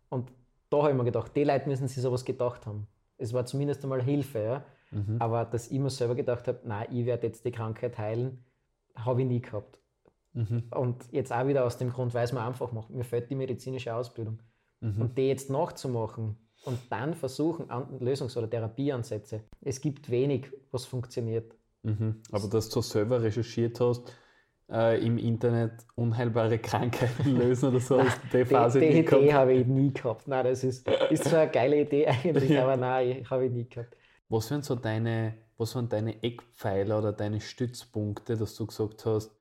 Und 0.09 0.31
da 0.71 0.77
habe 0.77 0.91
ich 0.91 0.97
mir 0.97 1.03
gedacht, 1.03 1.33
die 1.35 1.43
Leute 1.43 1.69
müssen 1.69 1.87
sich 1.87 2.01
sowas 2.01 2.25
gedacht 2.25 2.65
haben. 2.65 2.87
Es 3.19 3.33
war 3.33 3.45
zumindest 3.45 3.83
einmal 3.83 4.01
Hilfe, 4.01 4.39
ja. 4.39 4.63
Mhm. 4.89 5.17
Aber 5.19 5.45
dass 5.45 5.69
ich 5.69 5.79
mir 5.79 5.89
selber 5.89 6.15
gedacht 6.15 6.47
habe, 6.47 6.59
nein, 6.63 6.87
ich 6.91 7.05
werde 7.05 7.27
jetzt 7.27 7.45
die 7.45 7.51
Krankheit 7.51 7.97
heilen, 7.97 8.43
habe 8.95 9.21
ich 9.21 9.27
nie 9.27 9.41
gehabt. 9.41 9.79
Mhm. 10.33 10.63
Und 10.71 11.11
jetzt 11.11 11.31
auch 11.31 11.45
wieder 11.45 11.65
aus 11.65 11.77
dem 11.77 11.91
Grund, 11.91 12.13
weil 12.13 12.23
es 12.25 12.33
mir 12.33 12.41
einfach 12.41 12.71
macht. 12.71 12.89
Mir 12.89 13.03
fehlt 13.03 13.29
die 13.29 13.35
medizinische 13.35 13.93
Ausbildung. 13.93 14.39
Mhm. 14.79 15.01
Und 15.01 15.17
die 15.17 15.27
jetzt 15.27 15.49
nachzumachen 15.49 16.37
und 16.67 16.79
dann 16.89 17.13
versuchen, 17.15 17.69
an 17.69 17.99
Lösungs- 17.99 18.37
oder 18.37 18.49
Therapieansätze. 18.49 19.41
Es 19.61 19.81
gibt 19.81 20.09
wenig, 20.09 20.51
was 20.71 20.85
funktioniert. 20.85 21.53
Mhm. 21.83 22.21
Aber 22.31 22.47
dass 22.47 22.69
du 22.69 22.81
selber 22.81 23.21
recherchiert 23.21 23.79
hast, 23.79 24.11
äh, 24.69 25.03
im 25.05 25.17
Internet 25.17 25.71
unheilbare 25.95 26.59
Krankheiten 26.59 27.35
lösen 27.37 27.69
oder 27.69 27.79
so, 27.79 27.99
ist 27.99 28.19
die 28.33 28.37
Die, 28.39 28.45
Phase 28.45 28.79
die 28.79 28.87
nicht 28.87 28.95
Idee 29.07 29.27
gehabt. 29.27 29.33
habe 29.33 29.53
ich 29.53 29.65
nie 29.67 29.93
gehabt. 29.93 30.27
Nein, 30.27 30.43
das 30.45 30.63
ist, 30.63 30.87
ist 31.09 31.23
zwar 31.23 31.41
eine 31.41 31.51
geile 31.51 31.81
Idee 31.81 32.07
eigentlich, 32.07 32.49
Ja. 32.49 32.63
aber 32.63 32.75
nein, 32.77 33.19
ich 33.21 33.29
habe 33.29 33.45
ich 33.45 33.51
nie 33.51 33.67
gehabt. 33.69 33.95
Was 34.29 34.51
wären 34.51 34.61
so 34.61 34.75
deine, 34.75 35.35
was 35.57 35.73
waren 35.75 35.87
deine 35.87 36.21
Eckpfeiler 36.21 36.99
oder 36.99 37.13
deine 37.13 37.39
Stützpunkte, 37.39 38.35
dass 38.35 38.55
du 38.55 38.65
gesagt 38.67 39.05
hast, 39.05 39.31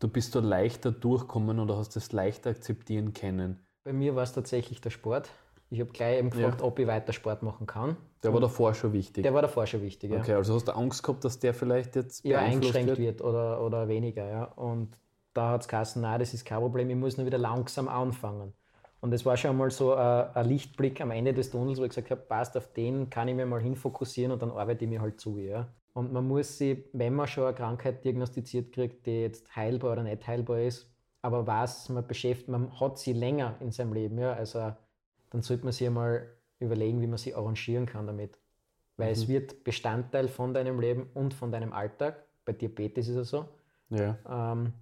du 0.00 0.08
bist 0.08 0.34
da 0.34 0.40
leichter 0.40 0.92
durchkommen 0.92 1.58
oder 1.58 1.78
hast 1.78 1.96
es 1.96 2.12
leichter 2.12 2.50
akzeptieren 2.50 3.14
können? 3.14 3.60
Bei 3.84 3.92
mir 3.94 4.14
war 4.14 4.22
es 4.24 4.32
tatsächlich 4.34 4.82
der 4.82 4.90
Sport. 4.90 5.30
Ich 5.70 5.80
habe 5.80 5.90
gleich 5.90 6.18
eben 6.18 6.30
gefragt, 6.30 6.60
Ja. 6.60 6.66
ob 6.66 6.78
ich 6.78 6.86
weiter 6.86 7.12
Sport 7.12 7.42
machen 7.42 7.66
kann. 7.66 7.96
Der 8.22 8.32
war 8.32 8.40
davor 8.40 8.74
schon 8.74 8.92
wichtig. 8.92 9.22
Der 9.22 9.34
war 9.34 9.42
davor 9.42 9.66
schon 9.66 9.82
wichtig. 9.82 10.10
Ja. 10.10 10.18
Okay, 10.18 10.34
also 10.34 10.54
hast 10.54 10.68
du 10.68 10.72
Angst 10.72 11.02
gehabt, 11.02 11.24
dass 11.24 11.38
der 11.38 11.52
vielleicht 11.52 11.96
jetzt 11.96 12.24
ja, 12.24 12.38
eingeschränkt 12.38 12.98
wird, 12.98 13.22
oder, 13.22 13.60
oder 13.62 13.88
weniger. 13.88 14.26
Ja. 14.28 14.44
Und 14.44 14.98
da 15.34 15.50
hat 15.50 15.62
es 15.62 15.68
geheißen, 15.68 16.00
nein, 16.00 16.20
das 16.20 16.32
ist 16.32 16.44
kein 16.44 16.60
Problem, 16.60 16.88
ich 16.90 16.96
muss 16.96 17.16
nur 17.16 17.26
wieder 17.26 17.38
langsam 17.38 17.88
anfangen. 17.88 18.52
Und 19.00 19.10
das 19.10 19.26
war 19.26 19.36
schon 19.36 19.56
mal 19.56 19.70
so 19.70 19.94
ein, 19.94 20.34
ein 20.34 20.46
Lichtblick 20.48 21.00
am 21.00 21.10
Ende 21.10 21.34
des 21.34 21.50
Tunnels, 21.50 21.78
wo 21.78 21.84
ich 21.84 21.90
gesagt 21.90 22.10
habe, 22.10 22.22
passt, 22.22 22.56
auf 22.56 22.72
den 22.72 23.10
kann 23.10 23.28
ich 23.28 23.34
mir 23.34 23.44
mal 23.44 23.60
hinfokussieren 23.60 24.32
und 24.32 24.40
dann 24.40 24.50
arbeite 24.50 24.84
ich 24.84 24.90
mir 24.90 25.02
halt 25.02 25.20
zu. 25.20 25.38
Ja. 25.38 25.68
Und 25.92 26.12
man 26.12 26.26
muss 26.26 26.56
sich, 26.56 26.84
wenn 26.92 27.14
man 27.14 27.26
schon 27.26 27.44
eine 27.44 27.54
Krankheit 27.54 28.04
diagnostiziert 28.04 28.72
kriegt, 28.72 29.06
die 29.06 29.20
jetzt 29.22 29.54
heilbar 29.54 29.92
oder 29.92 30.02
nicht 30.04 30.26
heilbar 30.26 30.60
ist, 30.60 30.90
aber 31.20 31.46
weiß, 31.46 31.90
man 31.90 32.06
beschäftigt, 32.06 32.48
man 32.48 32.80
hat 32.80 32.98
sie 32.98 33.12
länger 33.12 33.56
in 33.60 33.70
seinem 33.72 33.92
Leben, 33.92 34.18
ja, 34.18 34.32
also 34.32 34.72
dann 35.34 35.42
sollte 35.42 35.64
man 35.64 35.72
sich 35.72 35.84
einmal 35.84 36.28
überlegen, 36.60 37.00
wie 37.00 37.08
man 37.08 37.18
sie 37.18 37.34
arrangieren 37.34 37.86
kann 37.86 38.06
damit. 38.06 38.38
Weil 38.96 39.10
es 39.10 39.26
wird 39.26 39.64
Bestandteil 39.64 40.28
von 40.28 40.54
deinem 40.54 40.78
Leben 40.78 41.10
und 41.12 41.34
von 41.34 41.50
deinem 41.50 41.72
Alltag. 41.72 42.24
Bei 42.44 42.52
Diabetes 42.52 43.08
ist 43.08 43.16
es 43.16 43.30
so. 43.30 43.48
Ja. 43.90 44.16
Ähm, 44.28 44.72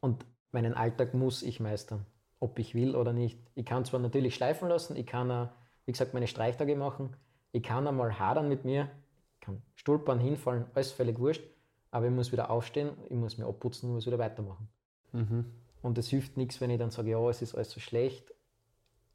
und 0.00 0.26
meinen 0.50 0.74
Alltag 0.74 1.14
muss 1.14 1.44
ich 1.44 1.60
meistern, 1.60 2.04
ob 2.40 2.58
ich 2.58 2.74
will 2.74 2.96
oder 2.96 3.12
nicht. 3.12 3.38
Ich 3.54 3.64
kann 3.64 3.84
zwar 3.84 4.00
natürlich 4.00 4.34
schleifen 4.34 4.68
lassen, 4.68 4.96
ich 4.96 5.06
kann, 5.06 5.50
wie 5.86 5.92
gesagt, 5.92 6.14
meine 6.14 6.26
Streichtage 6.26 6.74
machen, 6.74 7.14
ich 7.52 7.62
kann 7.62 7.86
einmal 7.86 8.18
hadern 8.18 8.48
mit 8.48 8.64
mir, 8.64 8.90
ich 9.34 9.40
kann 9.46 9.62
stolpern, 9.76 10.18
hinfallen, 10.18 10.64
alles 10.74 10.90
völlig 10.90 11.20
wurscht, 11.20 11.44
aber 11.92 12.06
ich 12.06 12.12
muss 12.12 12.32
wieder 12.32 12.50
aufstehen, 12.50 12.90
ich 13.08 13.16
muss 13.16 13.38
mir 13.38 13.46
abputzen 13.46 13.88
und 13.88 13.94
muss 13.94 14.06
wieder 14.06 14.18
weitermachen. 14.18 14.68
Mhm. 15.12 15.44
Und 15.80 15.96
es 15.96 16.08
hilft 16.08 16.36
nichts, 16.36 16.60
wenn 16.60 16.70
ich 16.70 16.78
dann 16.80 16.90
sage, 16.90 17.10
ja, 17.10 17.30
es 17.30 17.40
ist 17.40 17.54
alles 17.54 17.70
so 17.70 17.78
schlecht. 17.78 18.34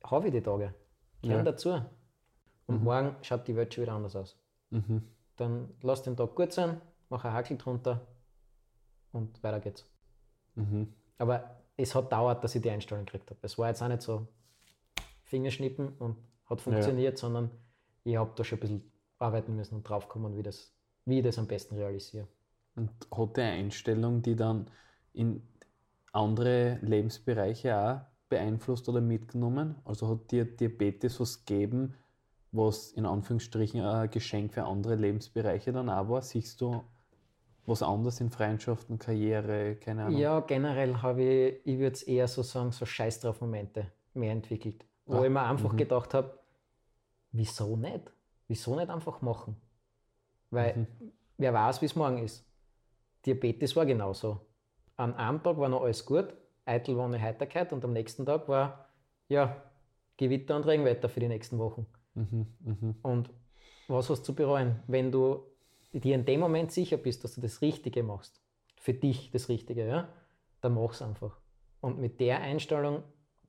Habe 0.06 0.28
ich 0.28 0.34
die 0.34 0.42
Tage. 0.42 0.74
Gehören 1.22 1.46
Ja. 1.46 1.52
dazu. 1.52 1.82
Und 2.68 2.84
morgen 2.84 3.16
schaut 3.22 3.48
die 3.48 3.56
Welt 3.56 3.74
schon 3.74 3.84
wieder 3.84 3.94
anders 3.94 4.16
aus. 4.16 4.38
Mhm. 4.70 5.04
Dann 5.36 5.70
lass 5.82 6.04
den 6.04 6.16
Tag 6.16 6.36
gut 6.36 6.52
sein, 6.52 6.82
mach 7.10 7.26
einen 7.26 7.34
Hakel 7.34 7.58
drunter 7.58 8.08
und 9.12 9.42
weiter 9.44 9.60
geht's. 9.60 9.86
Mhm. 10.56 10.94
Aber 11.18 11.62
es 11.78 11.94
hat 11.94 12.12
dauert, 12.12 12.44
dass 12.44 12.56
ich 12.56 12.62
die 12.62 12.70
Einstellung 12.70 13.06
gekriegt 13.06 13.30
habe. 13.30 13.40
Es 13.44 13.58
war 13.58 13.68
jetzt 13.68 13.82
auch 13.82 13.88
nicht 13.88 14.02
so 14.02 14.28
Fingerschnippen 15.24 15.90
und 16.00 16.18
hat 16.46 16.62
funktioniert, 16.62 17.18
sondern 17.18 17.52
ich 18.04 18.16
habe 18.16 18.32
da 18.36 18.44
schon 18.44 18.58
ein 18.58 18.62
bisschen 18.62 18.92
arbeiten 19.20 19.56
müssen 19.56 19.76
und 19.76 19.84
draufkommen, 19.84 20.36
wie, 20.38 20.44
das, 20.44 20.74
wie 21.06 21.20
ich 21.20 21.24
das 21.24 21.38
am 21.38 21.48
besten 21.48 21.76
realisiere. 21.76 22.28
Und 22.76 22.92
hat 23.12 23.38
die 23.38 23.42
Einstellung, 23.42 24.22
die 24.22 24.36
dann 24.36 24.70
in 25.14 25.48
andere 26.12 26.80
Lebensbereiche 26.82 27.78
auch 27.78 28.15
beeinflusst 28.30 28.90
oder 28.90 29.02
mitgenommen? 29.02 29.76
Also 29.86 30.08
hat 30.10 30.32
dir 30.32 30.46
Diabetes 30.46 31.20
was 31.20 31.46
gegeben, 31.46 31.96
was 32.52 32.92
in 32.94 33.06
Anführungsstrichen 33.06 33.82
ein 33.82 34.10
Geschenk 34.10 34.54
für 34.54 34.64
andere 34.64 34.96
Lebensbereiche 34.96 35.72
dann 35.74 35.90
auch 35.90 36.10
war? 36.10 36.22
Siehst 36.22 36.62
du 36.62 36.84
was 37.66 37.82
anderes 37.84 38.22
in 38.22 38.30
Freundschaften, 38.30 39.00
Karriere, 39.00 39.76
keine 39.76 40.06
Ahnung? 40.06 40.20
Ja, 40.20 40.40
generell 40.42 40.98
habe 41.02 41.24
ich, 41.24 41.66
ich 41.66 41.80
würde 41.80 41.94
es 41.96 42.04
eher 42.04 42.28
so 42.28 42.44
sagen, 42.44 42.72
so 42.72 42.86
Scheiß 42.86 43.20
drauf 43.22 43.42
Momente 43.42 43.92
mehr 44.14 44.32
entwickelt. 44.32 44.86
Wo 45.06 45.18
Ah, 45.18 45.24
ich 45.24 45.30
mir 45.30 45.42
einfach 45.42 45.76
gedacht 45.76 46.14
habe, 46.14 46.40
wieso 47.32 47.76
nicht? 47.76 48.12
Wieso 48.48 48.76
nicht 48.76 48.90
einfach 48.90 49.22
machen? 49.22 49.56
Weil 50.52 50.88
wer 51.38 51.54
weiß, 51.54 51.82
wie 51.82 51.86
es 51.86 51.96
morgen 51.96 52.20
ist. 52.20 52.46
Diabetes 53.26 53.76
war 53.76 53.86
genauso. 53.86 54.42
An 54.98 55.16
einem 55.16 55.42
Tag 55.44 55.58
war 55.58 55.70
noch 55.70 55.84
alles 55.84 56.06
gut, 56.06 56.34
eitel 56.66 56.98
war 56.98 57.06
eine 57.06 57.22
Heiterkeit 57.22 57.72
und 57.74 57.84
am 57.84 57.94
nächsten 57.94 58.26
Tag 58.26 58.48
war 58.48 58.90
ja 59.28 59.64
Gewitter 60.18 60.56
und 60.56 60.66
Regenwetter 60.66 61.10
für 61.10 61.20
die 61.20 61.28
nächsten 61.28 61.58
Wochen. 61.58 61.86
Mhm, 62.14 62.48
mhm. 62.60 62.96
Und 63.02 63.30
was 63.88 64.10
hast 64.10 64.22
du 64.22 64.26
zu 64.26 64.36
bereuen, 64.36 64.82
wenn 64.88 65.12
du 65.12 65.44
dir 65.92 66.16
in 66.16 66.26
dem 66.26 66.40
Moment 66.40 66.72
sicher 66.72 66.98
bist, 66.98 67.24
dass 67.24 67.36
du 67.36 67.42
das 67.42 67.62
Richtige 67.62 68.04
machst, 68.04 68.42
für 68.80 68.94
dich 68.94 69.32
das 69.32 69.50
Richtige, 69.50 69.88
ja, 69.88 70.10
dann 70.62 70.74
mach's 70.74 71.02
einfach. 71.02 71.38
Und 71.82 72.00
mit 72.00 72.20
der 72.20 72.42
Einstellung 72.42 73.04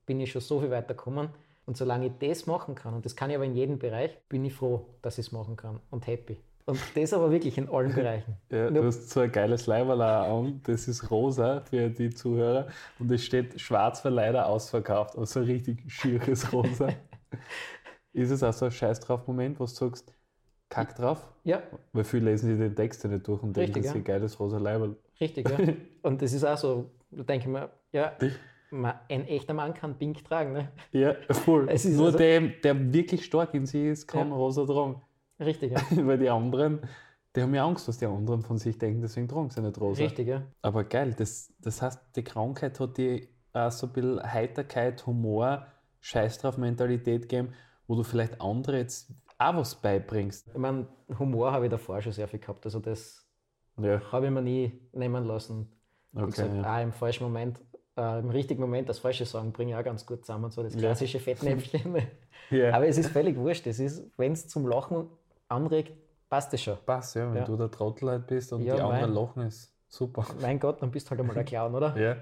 bin 0.05 0.19
ich 0.19 0.31
schon 0.31 0.41
so 0.41 0.59
viel 0.59 0.71
weiter 0.71 0.93
gekommen. 0.93 1.29
Und 1.65 1.75
solange 1.75 2.07
ich 2.07 2.13
das 2.19 2.45
machen 2.47 2.75
kann, 2.75 2.93
und 2.93 3.05
das 3.05 3.15
kann 3.15 3.29
ich 3.29 3.35
aber 3.35 3.45
in 3.45 3.53
jedem 3.53 3.77
Bereich, 3.77 4.17
bin 4.29 4.45
ich 4.45 4.53
froh, 4.53 4.87
dass 5.01 5.17
ich 5.17 5.27
es 5.27 5.31
machen 5.33 5.57
kann 5.57 5.81
und 5.89 6.07
happy. 6.07 6.37
Und 6.69 6.77
das 6.95 7.13
aber 7.13 7.31
wirklich 7.31 7.57
in 7.57 7.69
allen 7.69 7.93
Bereichen. 7.95 8.35
Ja, 8.51 8.69
du 8.69 8.83
hast 8.83 9.09
so 9.09 9.21
ein 9.21 9.31
geiles 9.31 9.67
Leiberl 9.67 10.01
auch 10.01 10.39
an, 10.43 10.59
das 10.65 10.87
ist 10.89 11.09
rosa 11.09 11.61
für 11.61 11.89
die 11.89 12.09
Zuhörer 12.09 12.67
und 12.99 13.09
es 13.09 13.23
steht 13.23 13.59
schwarz 13.59 14.03
war 14.03 14.11
leider 14.11 14.45
ausverkauft, 14.47 15.17
also 15.17 15.39
ein 15.39 15.45
richtig 15.45 15.89
schieres 15.89 16.51
Rosa. 16.51 16.89
ist 18.13 18.31
es 18.31 18.43
auch 18.43 18.51
so 18.53 18.65
ein 18.65 18.71
Scheiß 18.71 18.99
drauf 18.99 19.25
Moment, 19.27 19.59
wo 19.59 19.63
du 19.63 19.69
sagst, 19.71 20.13
kack 20.69 20.93
drauf? 20.97 21.25
Ja, 21.45 21.61
Weil 21.93 22.03
viele 22.03 22.31
lesen 22.31 22.49
sich 22.49 22.59
den 22.59 22.75
Text 22.75 23.01
ja 23.05 23.09
nicht 23.11 23.25
durch 23.27 23.41
und 23.41 23.55
denken, 23.55 23.73
das 23.81 23.85
ist 23.85 23.95
ein 23.95 24.03
geiles 24.03 24.37
rosa 24.37 24.57
Leiberl. 24.57 24.97
richtig, 25.21 25.49
ja. 25.49 25.57
Und 26.01 26.21
das 26.21 26.33
ist 26.33 26.43
auch 26.43 26.57
so, 26.57 26.91
da 27.11 27.23
denke 27.23 27.45
ich 27.47 27.51
mir, 27.53 27.69
ja, 27.93 28.11
ein 29.07 29.25
echter 29.27 29.53
Mann 29.53 29.73
kann 29.73 29.97
Pink 29.97 30.25
tragen, 30.25 30.51
ne? 30.51 30.67
Ja, 30.91 31.15
voll. 31.31 31.63
Nur 31.63 31.71
also- 32.07 32.17
der, 32.17 32.41
der 32.41 32.91
wirklich 32.93 33.23
stark 33.23 33.53
in 33.53 33.65
sich 33.65 33.85
ist, 33.85 34.07
kann 34.07 34.29
Ja. 34.29 34.35
rosa 34.35 34.65
tragen. 34.65 35.01
Richtig, 35.39 35.71
ja. 35.73 35.81
Weil 36.07 36.17
die 36.17 36.29
anderen, 36.29 36.81
die 37.35 37.41
haben 37.41 37.53
ja 37.53 37.65
Angst, 37.65 37.87
was 37.87 37.97
die 37.97 38.05
anderen 38.05 38.41
von 38.41 38.57
sich 38.57 38.77
denken, 38.77 39.01
deswegen 39.01 39.27
tragen 39.27 39.49
sie 39.49 39.61
nicht 39.61 39.79
rosa. 39.79 40.03
Richtig, 40.03 40.27
ja. 40.27 40.43
Aber 40.61 40.83
geil, 40.83 41.13
das, 41.17 41.53
das 41.59 41.81
heißt, 41.81 41.99
die 42.15 42.23
Krankheit 42.23 42.79
hat 42.79 42.97
dir 42.97 43.21
auch 43.53 43.71
so 43.71 43.87
ein 43.87 43.93
bisschen 43.93 44.23
Heiterkeit, 44.33 45.05
Humor, 45.05 45.67
Scheiß 45.99 46.39
drauf 46.39 46.57
Mentalität 46.57 47.23
gegeben, 47.23 47.53
wo 47.87 47.95
du 47.95 48.03
vielleicht 48.03 48.41
andere 48.41 48.77
jetzt 48.77 49.11
auch 49.37 49.55
was 49.55 49.75
beibringst. 49.75 50.47
Ich 50.47 50.57
meine, 50.57 50.87
Humor 51.19 51.51
habe 51.51 51.65
ich 51.65 51.71
davor 51.71 52.01
schon 52.01 52.11
sehr 52.11 52.27
viel 52.27 52.39
gehabt. 52.39 52.65
Also 52.65 52.79
das 52.79 53.27
Ja, 53.79 54.01
habe 54.11 54.25
ich 54.27 54.31
mir 54.31 54.41
nie 54.41 54.71
nehmen 54.93 55.25
lassen. 55.25 55.69
Wie 56.11 56.21
okay. 56.21 56.31
gesagt, 56.31 56.55
ja. 56.55 56.75
auch 56.77 56.81
im 56.81 56.91
falschen 56.93 57.23
Moment, 57.25 57.61
äh, 57.95 58.19
im 58.19 58.29
richtigen 58.31 58.61
Moment 58.61 58.89
das 58.89 58.99
falsche 58.99 59.25
sagen, 59.25 59.51
bringe 59.51 59.71
ich 59.73 59.77
auch 59.77 59.83
ganz 59.83 60.05
gut 60.05 60.25
zusammen. 60.25 60.49
So 60.49 60.63
das 60.63 60.73
Ja. 60.73 60.79
klassische 60.79 61.19
Fettnäpfchen. 61.19 61.95
Ja. 62.49 62.73
Aber 62.73 62.87
es 62.87 62.97
ist 62.97 63.09
völlig 63.09 63.35
wurscht. 63.35 63.67
Es 63.67 63.77
ist, 63.77 64.09
wenn 64.15 64.31
es 64.31 64.47
zum 64.47 64.67
Lachen 64.67 65.09
anregt, 65.49 65.93
passt 66.29 66.53
es 66.53 66.61
schon. 66.61 66.77
Passt, 66.85 67.15
ja, 67.15 67.27
wenn 67.29 67.37
Ja. 67.37 67.45
du 67.45 67.55
der 67.57 67.71
Trottel 67.71 68.09
halt 68.09 68.27
bist 68.27 68.51
und 68.53 68.61
Ja, 68.63 68.75
die 68.75 68.81
anderen 68.81 69.13
lachen, 69.13 69.43
ist 69.43 69.73
super. 69.87 70.25
Mein 70.41 70.59
Gott, 70.59 70.81
dann 70.81 70.91
bist 70.91 71.07
du 71.07 71.11
halt 71.11 71.19
einmal 71.21 71.37
ein 71.37 71.45
Clown, 71.45 71.75
oder? 71.75 71.97
Ja. 71.97 72.17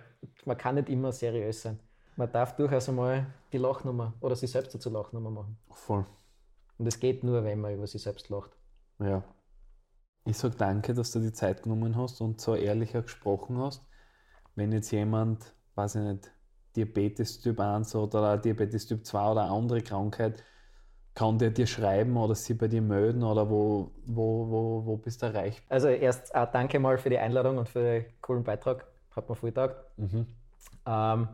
Man 0.46 0.58
kann 0.58 0.76
nicht 0.76 0.90
immer 0.90 1.12
seriös 1.12 1.62
sein. 1.62 1.80
Man 2.16 2.32
darf 2.32 2.56
durchaus 2.56 2.88
einmal 2.88 3.28
die 3.52 3.58
Lachnummer 3.58 4.14
oder 4.22 4.36
sich 4.36 4.50
selbst 4.52 4.80
zur 4.82 4.92
Lachnummer 4.92 5.30
machen. 5.32 5.58
Voll. 5.70 6.06
Und 6.78 6.88
es 6.88 7.00
geht 7.00 7.24
nur, 7.24 7.44
wenn 7.44 7.60
man 7.60 7.74
über 7.74 7.88
sich 7.88 8.02
selbst 8.02 8.30
lacht. 8.30 8.52
Ja. 9.00 9.24
Ich 10.24 10.38
sage 10.38 10.56
danke, 10.56 10.94
dass 10.94 11.12
du 11.12 11.20
die 11.20 11.34
Zeit 11.34 11.64
genommen 11.64 11.96
hast 11.96 12.22
und 12.22 12.40
so 12.42 12.56
ehrlicher 12.56 13.02
gesprochen 13.04 13.58
hast. 13.60 13.86
Wenn 14.56 14.72
jetzt 14.72 14.92
jemand, 14.92 15.54
weiß 15.76 15.96
ich 15.96 16.02
nicht, 16.02 16.32
Diabetes 16.76 17.40
Typ 17.42 17.60
1 17.60 17.94
oder 17.96 18.38
Diabetes 18.38 18.88
Typ 18.88 19.06
2 19.06 19.32
oder 19.32 19.44
eine 19.44 19.52
andere 19.52 19.82
Krankheit, 19.82 20.44
kann 21.16 21.40
der 21.40 21.50
dir 21.50 21.66
schreiben 21.66 22.18
oder 22.18 22.36
sie 22.36 22.54
bei 22.54 22.68
dir 22.68 22.82
melden 22.82 23.24
oder 23.24 23.50
wo, 23.50 23.92
wo, 24.06 24.50
wo, 24.50 24.86
wo 24.86 24.98
bist 24.98 25.22
du 25.22 25.28
erreicht? 25.28 25.64
Also 25.70 25.88
erst 25.88 26.36
auch 26.36 26.52
danke 26.52 26.78
mal 26.78 26.98
für 26.98 27.10
die 27.10 27.18
Einladung 27.18 27.58
und 27.58 27.70
für 27.70 27.82
den 27.82 28.06
coolen 28.22 28.44
Beitrag. 28.44 28.86
Hat 29.16 29.30
mir 29.30 29.36
viel 29.36 29.50
getaugt. 29.50 29.78
Mhm. 29.96 30.28
Ähm, 30.86 31.28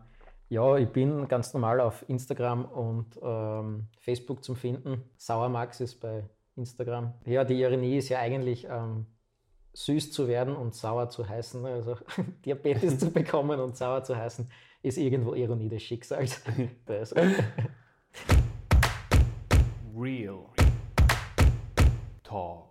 ja, 0.49 0.77
ich 0.77 0.89
bin 0.89 1.27
ganz 1.27 1.53
normal 1.53 1.79
auf 1.79 2.07
Instagram 2.07 2.65
und 2.65 3.19
ähm, 3.23 3.87
Facebook 3.99 4.43
zum 4.43 4.55
Finden. 4.55 5.03
Sauermax 5.17 5.81
ist 5.81 5.99
bei 5.99 6.25
Instagram. 6.55 7.13
Ja, 7.25 7.43
die 7.43 7.59
Ironie 7.59 7.97
ist 7.97 8.09
ja 8.09 8.19
eigentlich 8.19 8.67
ähm, 8.69 9.07
süß 9.73 10.11
zu 10.11 10.27
werden 10.27 10.55
und 10.55 10.75
sauer 10.75 11.09
zu 11.09 11.27
heißen. 11.27 11.65
Also 11.65 11.97
Diabetes 12.45 12.99
zu 12.99 13.09
bekommen 13.09 13.59
und 13.59 13.75
sauer 13.75 14.03
zu 14.03 14.15
heißen, 14.15 14.47
ist 14.83 14.99
irgendwo 14.99 15.33
Ironie 15.33 15.69
des 15.69 15.81
Schicksals. 15.81 16.43
Real 19.93 20.49
Talk. 22.23 22.70